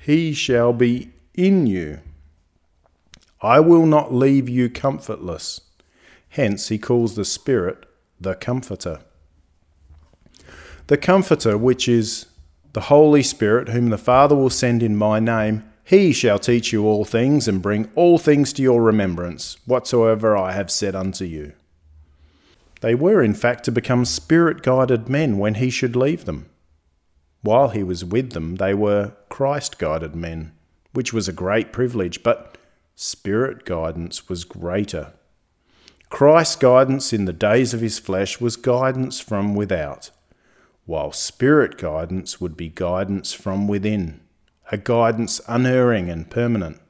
He 0.00 0.32
shall 0.32 0.72
be 0.72 1.12
in 1.34 1.68
you. 1.68 2.00
I 3.40 3.60
will 3.60 3.86
not 3.86 4.12
leave 4.12 4.48
you 4.48 4.68
comfortless. 4.68 5.60
Hence, 6.30 6.66
he 6.66 6.78
calls 6.78 7.14
the 7.14 7.24
Spirit 7.24 7.86
the 8.20 8.34
Comforter. 8.34 9.02
The 10.88 10.96
Comforter, 10.96 11.56
which 11.56 11.86
is 11.86 12.26
the 12.72 12.88
Holy 12.90 13.22
Spirit, 13.22 13.68
whom 13.68 13.90
the 13.90 13.98
Father 13.98 14.34
will 14.34 14.50
send 14.50 14.82
in 14.82 14.96
my 14.96 15.20
name, 15.20 15.62
he 15.84 16.12
shall 16.12 16.40
teach 16.40 16.72
you 16.72 16.86
all 16.86 17.04
things 17.04 17.46
and 17.46 17.62
bring 17.62 17.88
all 17.94 18.18
things 18.18 18.52
to 18.54 18.62
your 18.62 18.82
remembrance, 18.82 19.58
whatsoever 19.64 20.36
I 20.36 20.50
have 20.50 20.72
said 20.72 20.96
unto 20.96 21.24
you. 21.24 21.52
They 22.80 22.96
were, 22.96 23.22
in 23.22 23.34
fact, 23.34 23.62
to 23.66 23.70
become 23.70 24.04
spirit 24.04 24.62
guided 24.64 25.08
men 25.08 25.38
when 25.38 25.54
he 25.54 25.70
should 25.70 25.94
leave 25.94 26.24
them. 26.24 26.50
While 27.46 27.68
he 27.68 27.84
was 27.84 28.04
with 28.04 28.30
them, 28.32 28.56
they 28.56 28.74
were 28.74 29.12
Christ 29.28 29.78
guided 29.78 30.16
men, 30.16 30.50
which 30.94 31.12
was 31.12 31.28
a 31.28 31.32
great 31.32 31.72
privilege, 31.72 32.24
but 32.24 32.58
spirit 32.96 33.64
guidance 33.64 34.28
was 34.28 34.42
greater. 34.42 35.12
Christ's 36.10 36.56
guidance 36.56 37.12
in 37.12 37.24
the 37.24 37.32
days 37.32 37.72
of 37.72 37.80
his 37.80 38.00
flesh 38.00 38.40
was 38.40 38.56
guidance 38.56 39.20
from 39.20 39.54
without, 39.54 40.10
while 40.86 41.12
spirit 41.12 41.78
guidance 41.78 42.40
would 42.40 42.56
be 42.56 42.68
guidance 42.68 43.32
from 43.32 43.68
within, 43.68 44.22
a 44.72 44.76
guidance 44.76 45.40
unerring 45.46 46.10
and 46.10 46.28
permanent. 46.28 46.80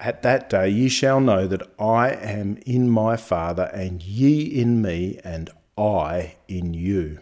At 0.00 0.22
that 0.22 0.50
day 0.50 0.68
ye 0.68 0.88
shall 0.88 1.20
know 1.20 1.46
that 1.46 1.62
I 1.78 2.10
am 2.10 2.58
in 2.66 2.90
my 2.90 3.16
Father, 3.16 3.70
and 3.72 4.02
ye 4.02 4.42
in 4.42 4.82
me, 4.82 5.20
and 5.22 5.48
I 5.76 6.38
in 6.48 6.74
you. 6.74 7.20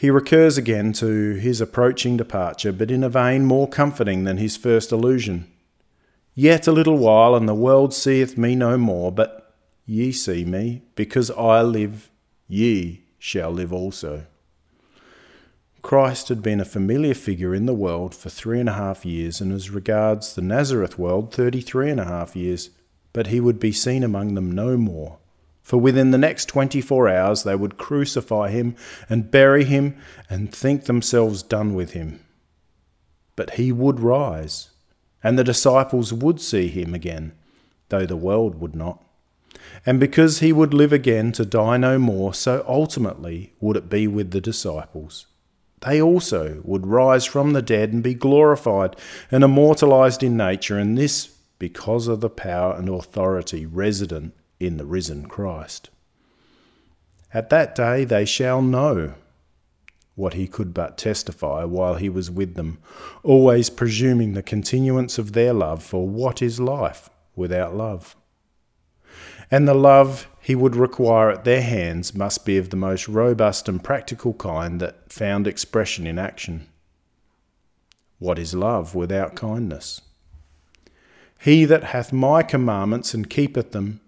He 0.00 0.08
recurs 0.08 0.56
again 0.56 0.94
to 0.94 1.34
his 1.34 1.60
approaching 1.60 2.16
departure, 2.16 2.72
but 2.72 2.90
in 2.90 3.04
a 3.04 3.10
vein 3.10 3.44
more 3.44 3.68
comforting 3.68 4.24
than 4.24 4.38
his 4.38 4.56
first 4.56 4.92
allusion. 4.92 5.46
Yet 6.34 6.66
a 6.66 6.72
little 6.72 6.96
while, 6.96 7.34
and 7.34 7.46
the 7.46 7.52
world 7.52 7.92
seeth 7.92 8.38
me 8.38 8.54
no 8.54 8.78
more, 8.78 9.12
but 9.12 9.54
ye 9.84 10.10
see 10.10 10.46
me, 10.46 10.80
because 10.94 11.30
I 11.32 11.60
live, 11.60 12.10
ye 12.48 13.02
shall 13.18 13.50
live 13.50 13.74
also. 13.74 14.24
Christ 15.82 16.30
had 16.30 16.42
been 16.42 16.60
a 16.60 16.64
familiar 16.64 17.12
figure 17.12 17.54
in 17.54 17.66
the 17.66 17.74
world 17.74 18.14
for 18.14 18.30
three 18.30 18.58
and 18.58 18.70
a 18.70 18.80
half 18.80 19.04
years, 19.04 19.42
and 19.42 19.52
as 19.52 19.68
regards 19.68 20.32
the 20.32 20.40
Nazareth 20.40 20.98
world, 20.98 21.30
thirty 21.30 21.60
three 21.60 21.90
and 21.90 22.00
a 22.00 22.06
half 22.06 22.34
years, 22.34 22.70
but 23.12 23.26
he 23.26 23.38
would 23.38 23.60
be 23.60 23.70
seen 23.70 24.02
among 24.02 24.32
them 24.32 24.50
no 24.50 24.78
more 24.78 25.19
for 25.62 25.78
within 25.78 26.10
the 26.10 26.18
next 26.18 26.46
24 26.46 27.08
hours 27.08 27.42
they 27.42 27.54
would 27.54 27.78
crucify 27.78 28.50
him 28.50 28.74
and 29.08 29.30
bury 29.30 29.64
him 29.64 29.96
and 30.28 30.52
think 30.52 30.84
themselves 30.84 31.42
done 31.42 31.74
with 31.74 31.92
him. 31.92 32.20
But 33.36 33.50
he 33.50 33.72
would 33.72 34.00
rise, 34.00 34.70
and 35.22 35.38
the 35.38 35.44
disciples 35.44 36.12
would 36.12 36.40
see 36.40 36.68
him 36.68 36.94
again, 36.94 37.32
though 37.88 38.06
the 38.06 38.16
world 38.16 38.60
would 38.60 38.74
not. 38.74 39.02
And 39.86 39.98
because 39.98 40.40
he 40.40 40.52
would 40.52 40.74
live 40.74 40.92
again 40.92 41.32
to 41.32 41.44
die 41.44 41.76
no 41.76 41.98
more, 41.98 42.34
so 42.34 42.64
ultimately 42.68 43.52
would 43.60 43.76
it 43.76 43.88
be 43.88 44.06
with 44.06 44.30
the 44.30 44.40
disciples. 44.40 45.26
They 45.80 46.02
also 46.02 46.60
would 46.64 46.86
rise 46.86 47.24
from 47.24 47.52
the 47.52 47.62
dead 47.62 47.92
and 47.92 48.02
be 48.02 48.12
glorified 48.12 48.96
and 49.30 49.42
immortalized 49.42 50.22
in 50.22 50.36
nature, 50.36 50.78
and 50.78 50.98
this 50.98 51.36
because 51.58 52.08
of 52.08 52.20
the 52.20 52.30
power 52.30 52.74
and 52.74 52.88
authority 52.88 53.64
resident 53.66 54.34
in 54.60 54.76
the 54.76 54.86
risen 54.86 55.26
Christ. 55.26 55.90
At 57.34 57.50
that 57.50 57.74
day 57.74 58.04
they 58.04 58.24
shall 58.24 58.62
know 58.62 59.14
what 60.14 60.34
he 60.34 60.46
could 60.46 60.72
but 60.72 60.98
testify 60.98 61.64
while 61.64 61.94
he 61.94 62.08
was 62.08 62.30
with 62.30 62.54
them, 62.54 62.78
always 63.24 63.70
presuming 63.70 64.34
the 64.34 64.42
continuance 64.42 65.18
of 65.18 65.32
their 65.32 65.52
love, 65.52 65.82
for 65.82 66.06
what 66.06 66.42
is 66.42 66.60
life 66.60 67.10
without 67.34 67.74
love? 67.74 68.14
and 69.50 69.66
the 69.66 69.74
love 69.74 70.28
he 70.40 70.54
would 70.54 70.76
require 70.76 71.30
at 71.30 71.44
their 71.44 71.62
hands 71.62 72.14
must 72.14 72.46
be 72.46 72.56
of 72.56 72.70
the 72.70 72.76
most 72.76 73.08
robust 73.08 73.68
and 73.68 73.82
practical 73.82 74.32
kind 74.34 74.80
that 74.80 75.12
found 75.12 75.46
expression 75.46 76.06
in 76.06 76.18
action. 76.18 76.66
What 78.18 78.38
is 78.38 78.54
love 78.54 78.94
without 78.94 79.34
kindness? 79.34 80.02
He 81.40 81.64
that 81.64 81.84
hath 81.84 82.12
my 82.12 82.42
commandments 82.42 83.12
and 83.14 83.28
keepeth 83.28 83.72
them, 83.72 84.00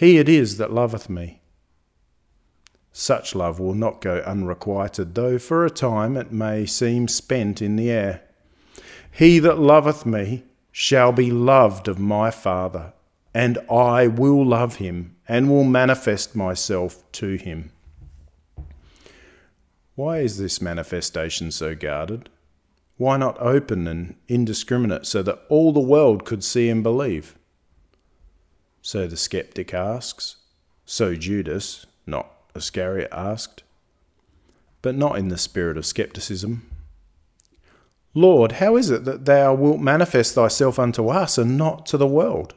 he 0.00 0.16
it 0.16 0.30
is 0.30 0.56
that 0.56 0.72
loveth 0.72 1.10
me. 1.10 1.42
Such 2.90 3.34
love 3.34 3.60
will 3.60 3.74
not 3.74 4.00
go 4.00 4.22
unrequited, 4.24 5.14
though 5.14 5.38
for 5.38 5.66
a 5.66 5.68
time 5.68 6.16
it 6.16 6.32
may 6.32 6.64
seem 6.64 7.06
spent 7.06 7.60
in 7.60 7.76
the 7.76 7.90
air. 7.90 8.22
He 9.12 9.38
that 9.40 9.58
loveth 9.58 10.06
me 10.06 10.44
shall 10.72 11.12
be 11.12 11.30
loved 11.30 11.86
of 11.86 11.98
my 11.98 12.30
Father, 12.30 12.94
and 13.34 13.58
I 13.70 14.06
will 14.06 14.42
love 14.42 14.76
him 14.76 15.16
and 15.28 15.50
will 15.50 15.64
manifest 15.64 16.34
myself 16.34 17.04
to 17.12 17.36
him. 17.36 17.70
Why 19.96 20.20
is 20.20 20.38
this 20.38 20.62
manifestation 20.62 21.50
so 21.50 21.74
guarded? 21.74 22.30
Why 22.96 23.18
not 23.18 23.38
open 23.38 23.86
and 23.86 24.14
indiscriminate 24.28 25.04
so 25.04 25.22
that 25.24 25.42
all 25.50 25.74
the 25.74 25.80
world 25.80 26.24
could 26.24 26.42
see 26.42 26.70
and 26.70 26.82
believe? 26.82 27.36
So 28.82 29.06
the 29.06 29.16
skeptic 29.16 29.74
asks. 29.74 30.36
So 30.84 31.14
Judas, 31.14 31.86
not 32.06 32.30
Iscariot, 32.54 33.08
asked. 33.12 33.62
But 34.82 34.94
not 34.94 35.18
in 35.18 35.28
the 35.28 35.38
spirit 35.38 35.76
of 35.76 35.86
skepticism. 35.86 36.66
Lord, 38.14 38.52
how 38.52 38.76
is 38.76 38.90
it 38.90 39.04
that 39.04 39.24
thou 39.24 39.54
wilt 39.54 39.80
manifest 39.80 40.34
thyself 40.34 40.78
unto 40.78 41.08
us 41.08 41.38
and 41.38 41.56
not 41.56 41.86
to 41.86 41.96
the 41.96 42.06
world? 42.06 42.54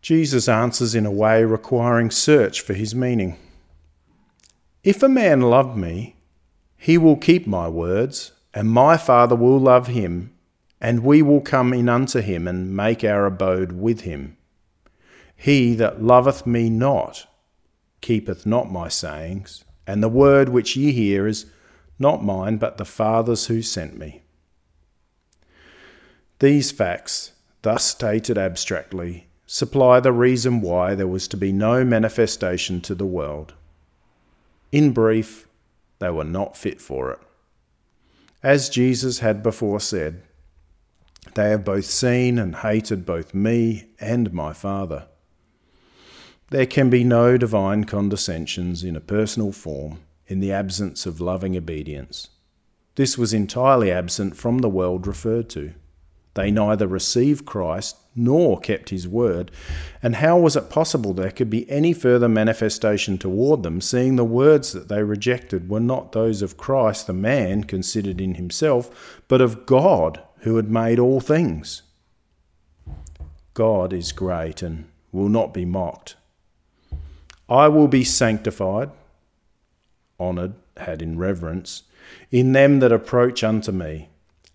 Jesus 0.00 0.48
answers 0.48 0.94
in 0.94 1.06
a 1.06 1.10
way 1.10 1.44
requiring 1.44 2.10
search 2.10 2.60
for 2.60 2.74
his 2.74 2.94
meaning. 2.94 3.36
If 4.84 5.02
a 5.02 5.08
man 5.08 5.42
love 5.42 5.76
me, 5.76 6.16
he 6.76 6.98
will 6.98 7.16
keep 7.16 7.46
my 7.46 7.68
words, 7.68 8.32
and 8.52 8.68
my 8.68 8.96
Father 8.96 9.36
will 9.36 9.58
love 9.58 9.86
him, 9.86 10.32
and 10.82 11.04
we 11.04 11.22
will 11.22 11.40
come 11.40 11.72
in 11.72 11.88
unto 11.88 12.20
him 12.20 12.48
and 12.48 12.74
make 12.74 13.04
our 13.04 13.24
abode 13.24 13.70
with 13.70 14.00
him. 14.00 14.36
He 15.36 15.76
that 15.76 16.02
loveth 16.02 16.44
me 16.44 16.68
not 16.68 17.26
keepeth 18.00 18.44
not 18.44 18.70
my 18.70 18.88
sayings, 18.88 19.64
and 19.86 20.02
the 20.02 20.08
word 20.08 20.48
which 20.48 20.74
ye 20.74 20.90
hear 20.90 21.28
is 21.28 21.46
not 22.00 22.24
mine, 22.24 22.56
but 22.56 22.78
the 22.78 22.84
Father's 22.84 23.46
who 23.46 23.62
sent 23.62 23.96
me. 23.96 24.22
These 26.40 26.72
facts, 26.72 27.30
thus 27.62 27.84
stated 27.84 28.36
abstractly, 28.36 29.28
supply 29.46 30.00
the 30.00 30.12
reason 30.12 30.60
why 30.60 30.96
there 30.96 31.06
was 31.06 31.28
to 31.28 31.36
be 31.36 31.52
no 31.52 31.84
manifestation 31.84 32.80
to 32.80 32.96
the 32.96 33.06
world. 33.06 33.54
In 34.72 34.90
brief, 34.90 35.46
they 36.00 36.10
were 36.10 36.24
not 36.24 36.56
fit 36.56 36.80
for 36.80 37.12
it. 37.12 37.20
As 38.42 38.68
Jesus 38.68 39.20
had 39.20 39.44
before 39.44 39.78
said, 39.78 40.22
they 41.34 41.50
have 41.50 41.64
both 41.64 41.86
seen 41.86 42.38
and 42.38 42.56
hated 42.56 43.06
both 43.06 43.34
me 43.34 43.86
and 43.98 44.32
my 44.32 44.52
Father. 44.52 45.06
There 46.50 46.66
can 46.66 46.90
be 46.90 47.02
no 47.02 47.38
divine 47.38 47.84
condescensions 47.84 48.84
in 48.84 48.94
a 48.94 49.00
personal 49.00 49.52
form 49.52 50.00
in 50.26 50.40
the 50.40 50.52
absence 50.52 51.06
of 51.06 51.20
loving 51.20 51.56
obedience. 51.56 52.28
This 52.96 53.16
was 53.16 53.32
entirely 53.32 53.90
absent 53.90 54.36
from 54.36 54.58
the 54.58 54.68
world 54.68 55.06
referred 55.06 55.48
to. 55.50 55.72
They 56.34 56.50
neither 56.50 56.86
received 56.86 57.46
Christ 57.46 57.96
nor 58.14 58.60
kept 58.60 58.90
his 58.90 59.08
word. 59.08 59.50
And 60.02 60.16
how 60.16 60.38
was 60.38 60.56
it 60.56 60.70
possible 60.70 61.14
there 61.14 61.30
could 61.30 61.48
be 61.48 61.68
any 61.70 61.92
further 61.92 62.28
manifestation 62.28 63.16
toward 63.16 63.62
them, 63.62 63.80
seeing 63.80 64.16
the 64.16 64.24
words 64.24 64.72
that 64.72 64.88
they 64.88 65.02
rejected 65.02 65.68
were 65.68 65.80
not 65.80 66.12
those 66.12 66.42
of 66.42 66.56
Christ, 66.56 67.06
the 67.06 67.14
man 67.14 67.64
considered 67.64 68.20
in 68.20 68.34
himself, 68.34 69.22
but 69.28 69.40
of 69.40 69.64
God 69.66 70.22
who 70.42 70.56
had 70.56 70.70
made 70.70 70.98
all 70.98 71.20
things? 71.20 71.82
God 73.54 73.92
is 73.92 74.12
great 74.12 74.62
and 74.62 74.86
will 75.10 75.28
not 75.28 75.52
be 75.52 75.64
mocked. 75.64 76.16
I 77.48 77.68
will 77.68 77.88
be 77.88 78.04
sanctified, 78.04 78.90
honoured, 80.18 80.54
had 80.76 81.02
in 81.02 81.18
reverence, 81.18 81.82
in 82.30 82.52
them 82.52 82.80
that 82.80 82.92
approach 82.92 83.44
unto 83.44 83.72
me 83.72 84.08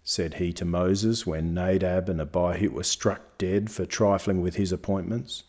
said 0.04 0.36
he 0.36 0.54
to 0.54 0.66
Moses 0.66 1.28
when 1.28 1.54
Nadab 1.54 2.10
and 2.10 2.22
Abihu 2.22 2.72
were 2.72 2.84
struck 2.84 3.38
dead 3.38 3.70
for 3.70 3.86
trifling 3.86 4.42
with 4.42 4.56
his 4.56 4.72
appointments. 4.72 5.44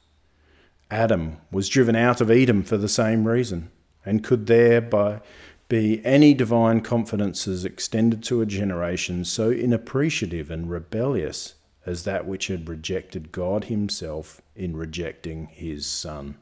Adam 0.91 1.37
was 1.53 1.69
driven 1.69 1.95
out 1.95 2.21
of 2.21 2.31
Eden 2.31 2.63
for 2.63 2.77
the 2.77 2.89
same 2.89 3.27
reason, 3.27 3.71
and 4.05 4.25
could 4.25 4.47
thereby 4.47 5.21
be 5.69 6.05
any 6.05 6.33
divine 6.33 6.81
confidences 6.81 7.65
extended 7.65 8.23
to 8.23 8.41
a 8.41 8.47
generation 8.47 9.25
so 9.25 9.51
inappreciative 9.51 10.51
and 10.51 10.71
rebellious 10.71 11.55
as 11.85 12.05
that 12.05 12.27
which 12.27 12.47
had 12.47 12.69
rejected 12.69 13.33
God 13.33 13.65
Himself 13.65 14.41
in 14.57 14.77
rejecting 14.77 15.47
His 15.47 15.87
Son? 15.87 16.37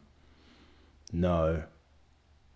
No, 1.13 1.65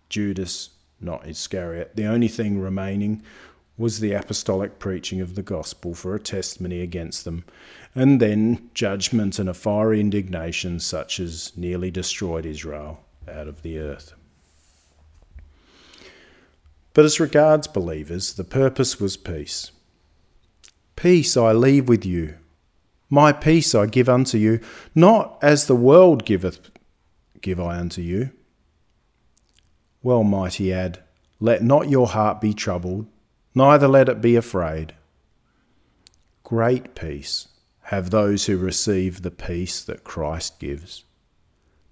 Judas, 0.09 0.71
not 0.99 1.27
Iscariot, 1.27 1.95
the 1.95 2.05
only 2.05 2.27
thing 2.27 2.59
remaining 2.59 3.23
was 3.77 3.99
the 3.99 4.13
apostolic 4.13 4.77
preaching 4.79 5.21
of 5.21 5.35
the 5.35 5.41
gospel 5.41 5.93
for 5.93 6.13
a 6.13 6.19
testimony 6.19 6.81
against 6.81 7.25
them, 7.25 7.43
and 7.95 8.21
then 8.21 8.69
judgment 8.73 9.39
and 9.39 9.49
a 9.49 9.53
fiery 9.53 9.99
indignation 9.99 10.79
such 10.79 11.19
as 11.19 11.51
nearly 11.57 11.89
destroyed 11.89 12.45
Israel 12.45 12.99
out 13.27 13.47
of 13.47 13.61
the 13.61 13.79
earth. 13.79 14.13
But 16.93 17.05
as 17.05 17.19
regards 17.19 17.67
believers, 17.67 18.33
the 18.33 18.43
purpose 18.43 18.99
was 18.99 19.17
peace. 19.17 19.71
Peace 20.95 21.37
I 21.37 21.53
leave 21.53 21.87
with 21.87 22.05
you, 22.05 22.35
my 23.09 23.33
peace 23.33 23.75
I 23.75 23.87
give 23.87 24.07
unto 24.07 24.37
you, 24.37 24.61
not 24.95 25.37
as 25.41 25.67
the 25.67 25.75
world 25.75 26.25
giveth, 26.25 26.71
give 27.41 27.59
I 27.59 27.77
unto 27.77 28.01
you. 28.01 28.31
Well 30.01 30.23
might 30.23 30.55
he 30.55 30.71
add, 30.71 30.99
Let 31.39 31.61
not 31.61 31.89
your 31.89 32.07
heart 32.07 32.39
be 32.39 32.53
troubled, 32.53 33.07
neither 33.53 33.87
let 33.87 34.07
it 34.07 34.21
be 34.21 34.37
afraid. 34.37 34.93
Great 36.43 36.95
peace 36.95 37.49
have 37.83 38.09
those 38.09 38.45
who 38.45 38.57
receive 38.57 39.21
the 39.21 39.31
peace 39.31 39.83
that 39.83 40.05
Christ 40.05 40.59
gives. 40.59 41.03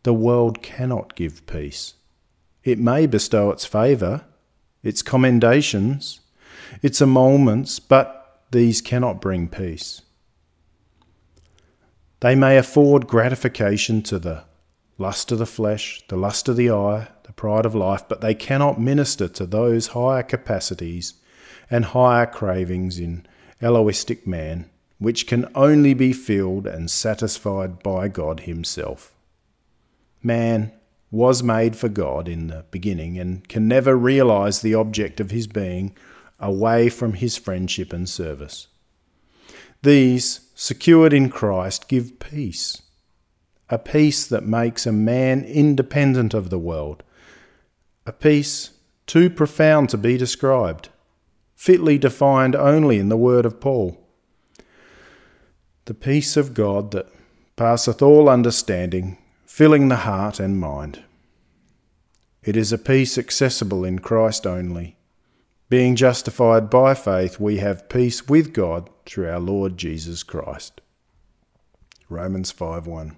The 0.03 0.13
world 0.13 0.61
cannot 0.61 1.15
give 1.15 1.45
peace. 1.45 1.95
It 2.63 2.79
may 2.79 3.05
bestow 3.05 3.51
its 3.51 3.65
favour, 3.65 4.23
its 4.83 5.01
commendations, 5.01 6.21
its 6.81 7.01
emoluments, 7.01 7.79
but 7.79 8.43
these 8.51 8.81
cannot 8.81 9.21
bring 9.21 9.47
peace. 9.47 10.01
They 12.21 12.35
may 12.35 12.57
afford 12.57 13.07
gratification 13.07 14.01
to 14.03 14.19
the 14.19 14.43
lust 14.97 15.31
of 15.31 15.39
the 15.39 15.45
flesh, 15.45 16.03
the 16.09 16.17
lust 16.17 16.49
of 16.49 16.57
the 16.57 16.69
eye, 16.69 17.07
the 17.23 17.33
pride 17.33 17.65
of 17.65 17.75
life, 17.75 18.03
but 18.09 18.21
they 18.21 18.35
cannot 18.35 18.79
minister 18.79 19.27
to 19.29 19.45
those 19.45 19.87
higher 19.87 20.23
capacities 20.23 21.13
and 21.69 21.85
higher 21.85 22.25
cravings 22.25 22.99
in 22.99 23.25
Elohistic 23.61 24.25
man, 24.25 24.69
which 24.97 25.27
can 25.27 25.49
only 25.55 25.93
be 25.93 26.11
filled 26.11 26.67
and 26.67 26.89
satisfied 26.91 27.81
by 27.83 28.07
God 28.07 28.41
Himself. 28.41 29.13
Man 30.21 30.73
was 31.11 31.41
made 31.41 31.75
for 31.75 31.89
God 31.89 32.27
in 32.27 32.47
the 32.47 32.65
beginning 32.71 33.17
and 33.17 33.47
can 33.47 33.67
never 33.67 33.97
realize 33.97 34.61
the 34.61 34.75
object 34.75 35.19
of 35.19 35.31
his 35.31 35.47
being 35.47 35.95
away 36.39 36.89
from 36.89 37.13
his 37.13 37.37
friendship 37.37 37.91
and 37.91 38.07
service. 38.07 38.67
These, 39.81 40.41
secured 40.55 41.13
in 41.13 41.29
Christ, 41.29 41.87
give 41.87 42.19
peace, 42.19 42.81
a 43.69 43.79
peace 43.79 44.27
that 44.27 44.43
makes 44.43 44.85
a 44.85 44.91
man 44.91 45.43
independent 45.43 46.33
of 46.33 46.49
the 46.49 46.59
world, 46.59 47.03
a 48.05 48.11
peace 48.11 48.71
too 49.07 49.29
profound 49.29 49.89
to 49.89 49.97
be 49.97 50.17
described 50.17 50.89
fitly 51.59 51.97
defined 51.97 52.55
only 52.55 52.99
in 52.99 53.09
the 53.09 53.17
word 53.17 53.45
of 53.45 53.59
Paul. 53.59 53.97
The 55.85 55.93
peace 55.93 56.37
of 56.37 56.53
God 56.53 56.91
that 56.91 57.07
passeth 57.57 58.01
all 58.01 58.29
understanding, 58.29 59.17
filling 59.59 59.89
the 59.89 60.07
heart 60.07 60.39
and 60.39 60.57
mind. 60.57 61.03
It 62.41 62.55
is 62.55 62.71
a 62.71 62.77
peace 62.77 63.17
accessible 63.17 63.83
in 63.83 63.99
Christ 63.99 64.47
only. 64.47 64.95
Being 65.67 65.97
justified 65.97 66.69
by 66.69 66.93
faith, 66.93 67.41
we 67.41 67.57
have 67.57 67.89
peace 67.89 68.25
with 68.29 68.53
God 68.53 68.89
through 69.05 69.29
our 69.29 69.41
Lord 69.41 69.77
Jesus 69.77 70.23
Christ. 70.23 70.79
Romans 72.07 72.51
5 72.51 72.87
1. 72.87 73.17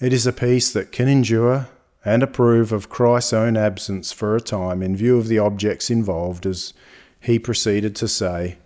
It 0.00 0.12
is 0.12 0.26
a 0.26 0.32
peace 0.32 0.72
that 0.72 0.90
can 0.90 1.06
endure 1.06 1.68
and 2.04 2.24
approve 2.24 2.72
of 2.72 2.88
Christ's 2.88 3.34
own 3.34 3.56
absence 3.56 4.10
for 4.10 4.34
a 4.34 4.40
time 4.40 4.82
in 4.82 4.96
view 4.96 5.16
of 5.16 5.28
the 5.28 5.38
objects 5.38 5.90
involved, 5.90 6.44
as 6.44 6.74
he 7.20 7.38
proceeded 7.38 7.94
to 7.94 8.08
say, 8.08 8.58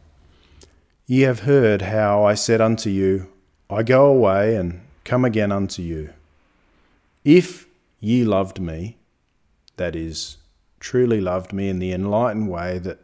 Ye 1.04 1.20
have 1.20 1.40
heard 1.40 1.82
how 1.82 2.24
I 2.24 2.32
said 2.32 2.62
unto 2.62 2.88
you, 2.88 3.28
I 3.68 3.82
go 3.82 4.06
away 4.06 4.56
and 4.56 4.80
come 5.06 5.24
again 5.24 5.52
unto 5.52 5.80
you. 5.80 6.10
If 7.24 7.66
ye 8.00 8.24
loved 8.24 8.60
me, 8.60 8.98
that 9.76 9.96
is, 9.96 10.36
truly 10.80 11.20
loved 11.20 11.52
me 11.52 11.68
in 11.68 11.78
the 11.78 11.92
enlightened 11.92 12.50
way 12.50 12.78
that 12.80 12.98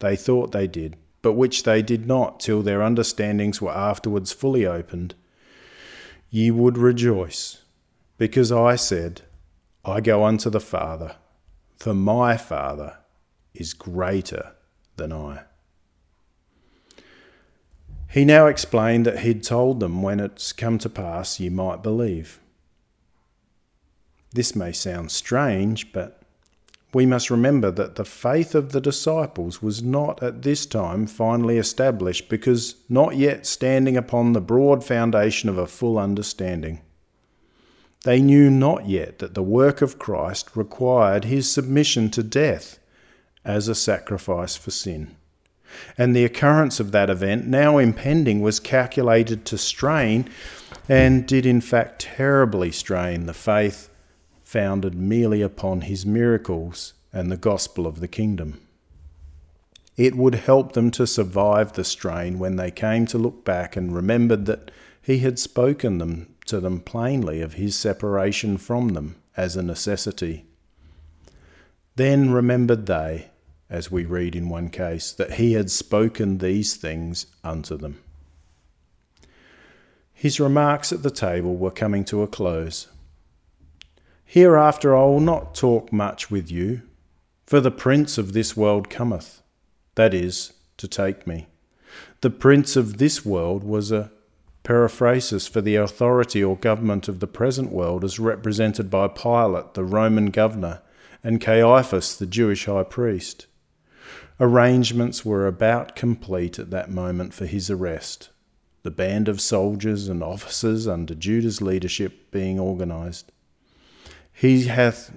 they 0.00 0.16
thought 0.16 0.52
they 0.52 0.66
did, 0.66 0.96
but 1.22 1.32
which 1.32 1.62
they 1.62 1.80
did 1.80 2.06
not 2.06 2.40
till 2.40 2.60
their 2.60 2.82
understandings 2.82 3.62
were 3.62 3.70
afterwards 3.70 4.32
fully 4.32 4.66
opened, 4.66 5.14
ye 6.28 6.50
would 6.50 6.76
rejoice, 6.76 7.62
because 8.18 8.52
I 8.52 8.76
said, 8.76 9.22
I 9.84 10.00
go 10.00 10.24
unto 10.24 10.50
the 10.50 10.60
Father, 10.60 11.16
for 11.76 11.94
my 11.94 12.36
Father 12.36 12.98
is 13.54 13.74
greater 13.74 14.54
than 14.96 15.12
I. 15.12 15.44
He 18.14 18.24
now 18.24 18.46
explained 18.46 19.06
that 19.06 19.18
he'd 19.18 19.42
told 19.42 19.80
them 19.80 20.00
when 20.00 20.20
it's 20.20 20.52
come 20.52 20.78
to 20.78 20.88
pass 20.88 21.40
ye 21.40 21.48
might 21.48 21.82
believe. 21.82 22.38
This 24.32 24.54
may 24.54 24.70
sound 24.70 25.10
strange, 25.10 25.92
but 25.92 26.22
we 26.92 27.06
must 27.06 27.28
remember 27.28 27.72
that 27.72 27.96
the 27.96 28.04
faith 28.04 28.54
of 28.54 28.70
the 28.70 28.80
disciples 28.80 29.60
was 29.60 29.82
not 29.82 30.22
at 30.22 30.42
this 30.42 30.64
time 30.64 31.08
finally 31.08 31.58
established 31.58 32.28
because 32.28 32.76
not 32.88 33.16
yet 33.16 33.46
standing 33.46 33.96
upon 33.96 34.32
the 34.32 34.40
broad 34.40 34.84
foundation 34.84 35.48
of 35.48 35.58
a 35.58 35.66
full 35.66 35.98
understanding. 35.98 36.82
They 38.04 38.22
knew 38.22 38.48
not 38.48 38.88
yet 38.88 39.18
that 39.18 39.34
the 39.34 39.42
work 39.42 39.82
of 39.82 39.98
Christ 39.98 40.54
required 40.54 41.24
his 41.24 41.50
submission 41.50 42.10
to 42.10 42.22
death 42.22 42.78
as 43.44 43.66
a 43.66 43.74
sacrifice 43.74 44.54
for 44.54 44.70
sin. 44.70 45.16
And 45.96 46.14
the 46.14 46.24
occurrence 46.24 46.80
of 46.80 46.92
that 46.92 47.10
event, 47.10 47.46
now 47.46 47.78
impending, 47.78 48.40
was 48.40 48.60
calculated 48.60 49.44
to 49.46 49.58
strain, 49.58 50.28
and 50.88 51.26
did 51.26 51.46
in 51.46 51.60
fact 51.60 52.00
terribly 52.00 52.70
strain, 52.70 53.26
the 53.26 53.34
faith 53.34 53.88
founded 54.42 54.94
merely 54.94 55.42
upon 55.42 55.82
his 55.82 56.04
miracles 56.04 56.94
and 57.12 57.30
the 57.30 57.36
gospel 57.36 57.86
of 57.86 58.00
the 58.00 58.08
kingdom. 58.08 58.60
It 59.96 60.16
would 60.16 60.34
help 60.34 60.72
them 60.72 60.90
to 60.92 61.06
survive 61.06 61.72
the 61.72 61.84
strain 61.84 62.38
when 62.38 62.56
they 62.56 62.70
came 62.70 63.06
to 63.06 63.18
look 63.18 63.44
back 63.44 63.76
and 63.76 63.94
remembered 63.94 64.46
that 64.46 64.70
he 65.00 65.18
had 65.18 65.38
spoken 65.38 65.98
them 65.98 66.34
to 66.46 66.60
them 66.60 66.80
plainly 66.80 67.40
of 67.40 67.54
his 67.54 67.76
separation 67.76 68.58
from 68.58 68.90
them 68.90 69.16
as 69.36 69.56
a 69.56 69.62
necessity. 69.62 70.46
Then 71.96 72.32
remembered 72.32 72.86
they, 72.86 73.30
as 73.70 73.90
we 73.90 74.04
read 74.04 74.36
in 74.36 74.48
one 74.48 74.68
case, 74.68 75.12
that 75.12 75.34
he 75.34 75.54
had 75.54 75.70
spoken 75.70 76.38
these 76.38 76.76
things 76.76 77.26
unto 77.42 77.76
them. 77.76 77.98
His 80.12 80.40
remarks 80.40 80.92
at 80.92 81.02
the 81.02 81.10
table 81.10 81.56
were 81.56 81.70
coming 81.70 82.04
to 82.06 82.22
a 82.22 82.28
close. 82.28 82.88
Hereafter 84.24 84.96
I 84.96 85.04
will 85.04 85.20
not 85.20 85.54
talk 85.54 85.92
much 85.92 86.30
with 86.30 86.50
you, 86.50 86.82
for 87.46 87.60
the 87.60 87.70
prince 87.70 88.16
of 88.16 88.32
this 88.32 88.56
world 88.56 88.88
cometh, 88.88 89.42
that 89.96 90.14
is, 90.14 90.52
to 90.78 90.88
take 90.88 91.26
me. 91.26 91.46
The 92.20 92.30
prince 92.30 92.74
of 92.76 92.98
this 92.98 93.24
world 93.24 93.64
was 93.64 93.92
a 93.92 94.10
periphrasis 94.64 95.48
for 95.48 95.60
the 95.60 95.76
authority 95.76 96.42
or 96.42 96.56
government 96.56 97.06
of 97.06 97.20
the 97.20 97.26
present 97.26 97.70
world 97.70 98.02
as 98.02 98.18
represented 98.18 98.90
by 98.90 99.08
Pilate, 99.08 99.74
the 99.74 99.84
Roman 99.84 100.30
governor, 100.30 100.80
and 101.22 101.40
Caiaphas, 101.40 102.16
the 102.16 102.26
Jewish 102.26 102.64
high 102.64 102.82
priest. 102.82 103.46
Arrangements 104.40 105.24
were 105.24 105.46
about 105.46 105.94
complete 105.94 106.58
at 106.58 106.70
that 106.70 106.90
moment 106.90 107.32
for 107.32 107.46
his 107.46 107.70
arrest, 107.70 108.30
the 108.82 108.90
band 108.90 109.28
of 109.28 109.40
soldiers 109.40 110.08
and 110.08 110.24
officers 110.24 110.88
under 110.88 111.14
Judas' 111.14 111.62
leadership 111.62 112.32
being 112.32 112.58
organized. 112.58 113.30
He 114.32 114.64
hath 114.64 115.16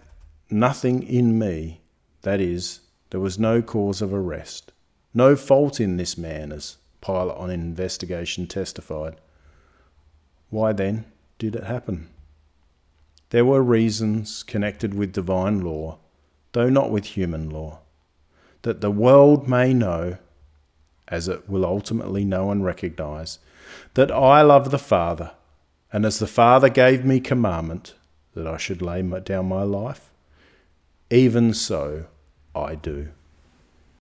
nothing 0.52 1.02
in 1.02 1.40
me, 1.40 1.82
that 2.22 2.40
is, 2.40 2.82
there 3.10 3.20
was 3.20 3.40
no 3.40 3.64
cause 3.64 4.04
of 4.04 4.14
arrest, 4.14 4.72
no 5.16 5.36
fault 5.36 5.80
in 5.80 5.98
this 5.98 6.16
man, 6.16 6.52
as 6.52 6.78
Pilate 7.02 7.38
on 7.38 7.50
investigation 7.50 8.46
testified. 8.46 9.16
Why 10.50 10.74
then 10.74 11.06
did 11.40 11.56
it 11.56 11.64
happen? 11.64 12.10
There 13.32 13.46
were 13.46 13.64
reasons 13.64 14.44
connected 14.44 14.94
with 14.94 15.12
divine 15.12 15.62
law, 15.62 15.98
though 16.52 16.70
not 16.70 16.92
with 16.92 17.06
human 17.06 17.50
law, 17.50 17.80
that 18.68 18.82
the 18.82 18.92
world 18.92 19.48
may 19.48 19.74
know, 19.74 20.18
as 21.08 21.30
it 21.30 21.48
will 21.48 21.66
ultimately 21.66 22.26
know 22.26 22.52
and 22.52 22.66
recognize, 22.66 23.40
that 23.94 24.12
I 24.12 24.42
love 24.42 24.72
the 24.72 24.78
Father, 24.78 25.32
and 25.94 26.06
as 26.06 26.20
the 26.20 26.28
Father 26.28 26.68
gave 26.68 27.06
me 27.06 27.22
commandment, 27.22 27.94
that 28.34 28.46
I 28.46 28.58
should 28.58 28.82
lay 28.82 29.02
down 29.02 29.48
my 29.48 29.64
life, 29.64 30.12
even 31.10 31.54
so 31.54 32.08
I 32.54 32.76
do. 32.76 33.08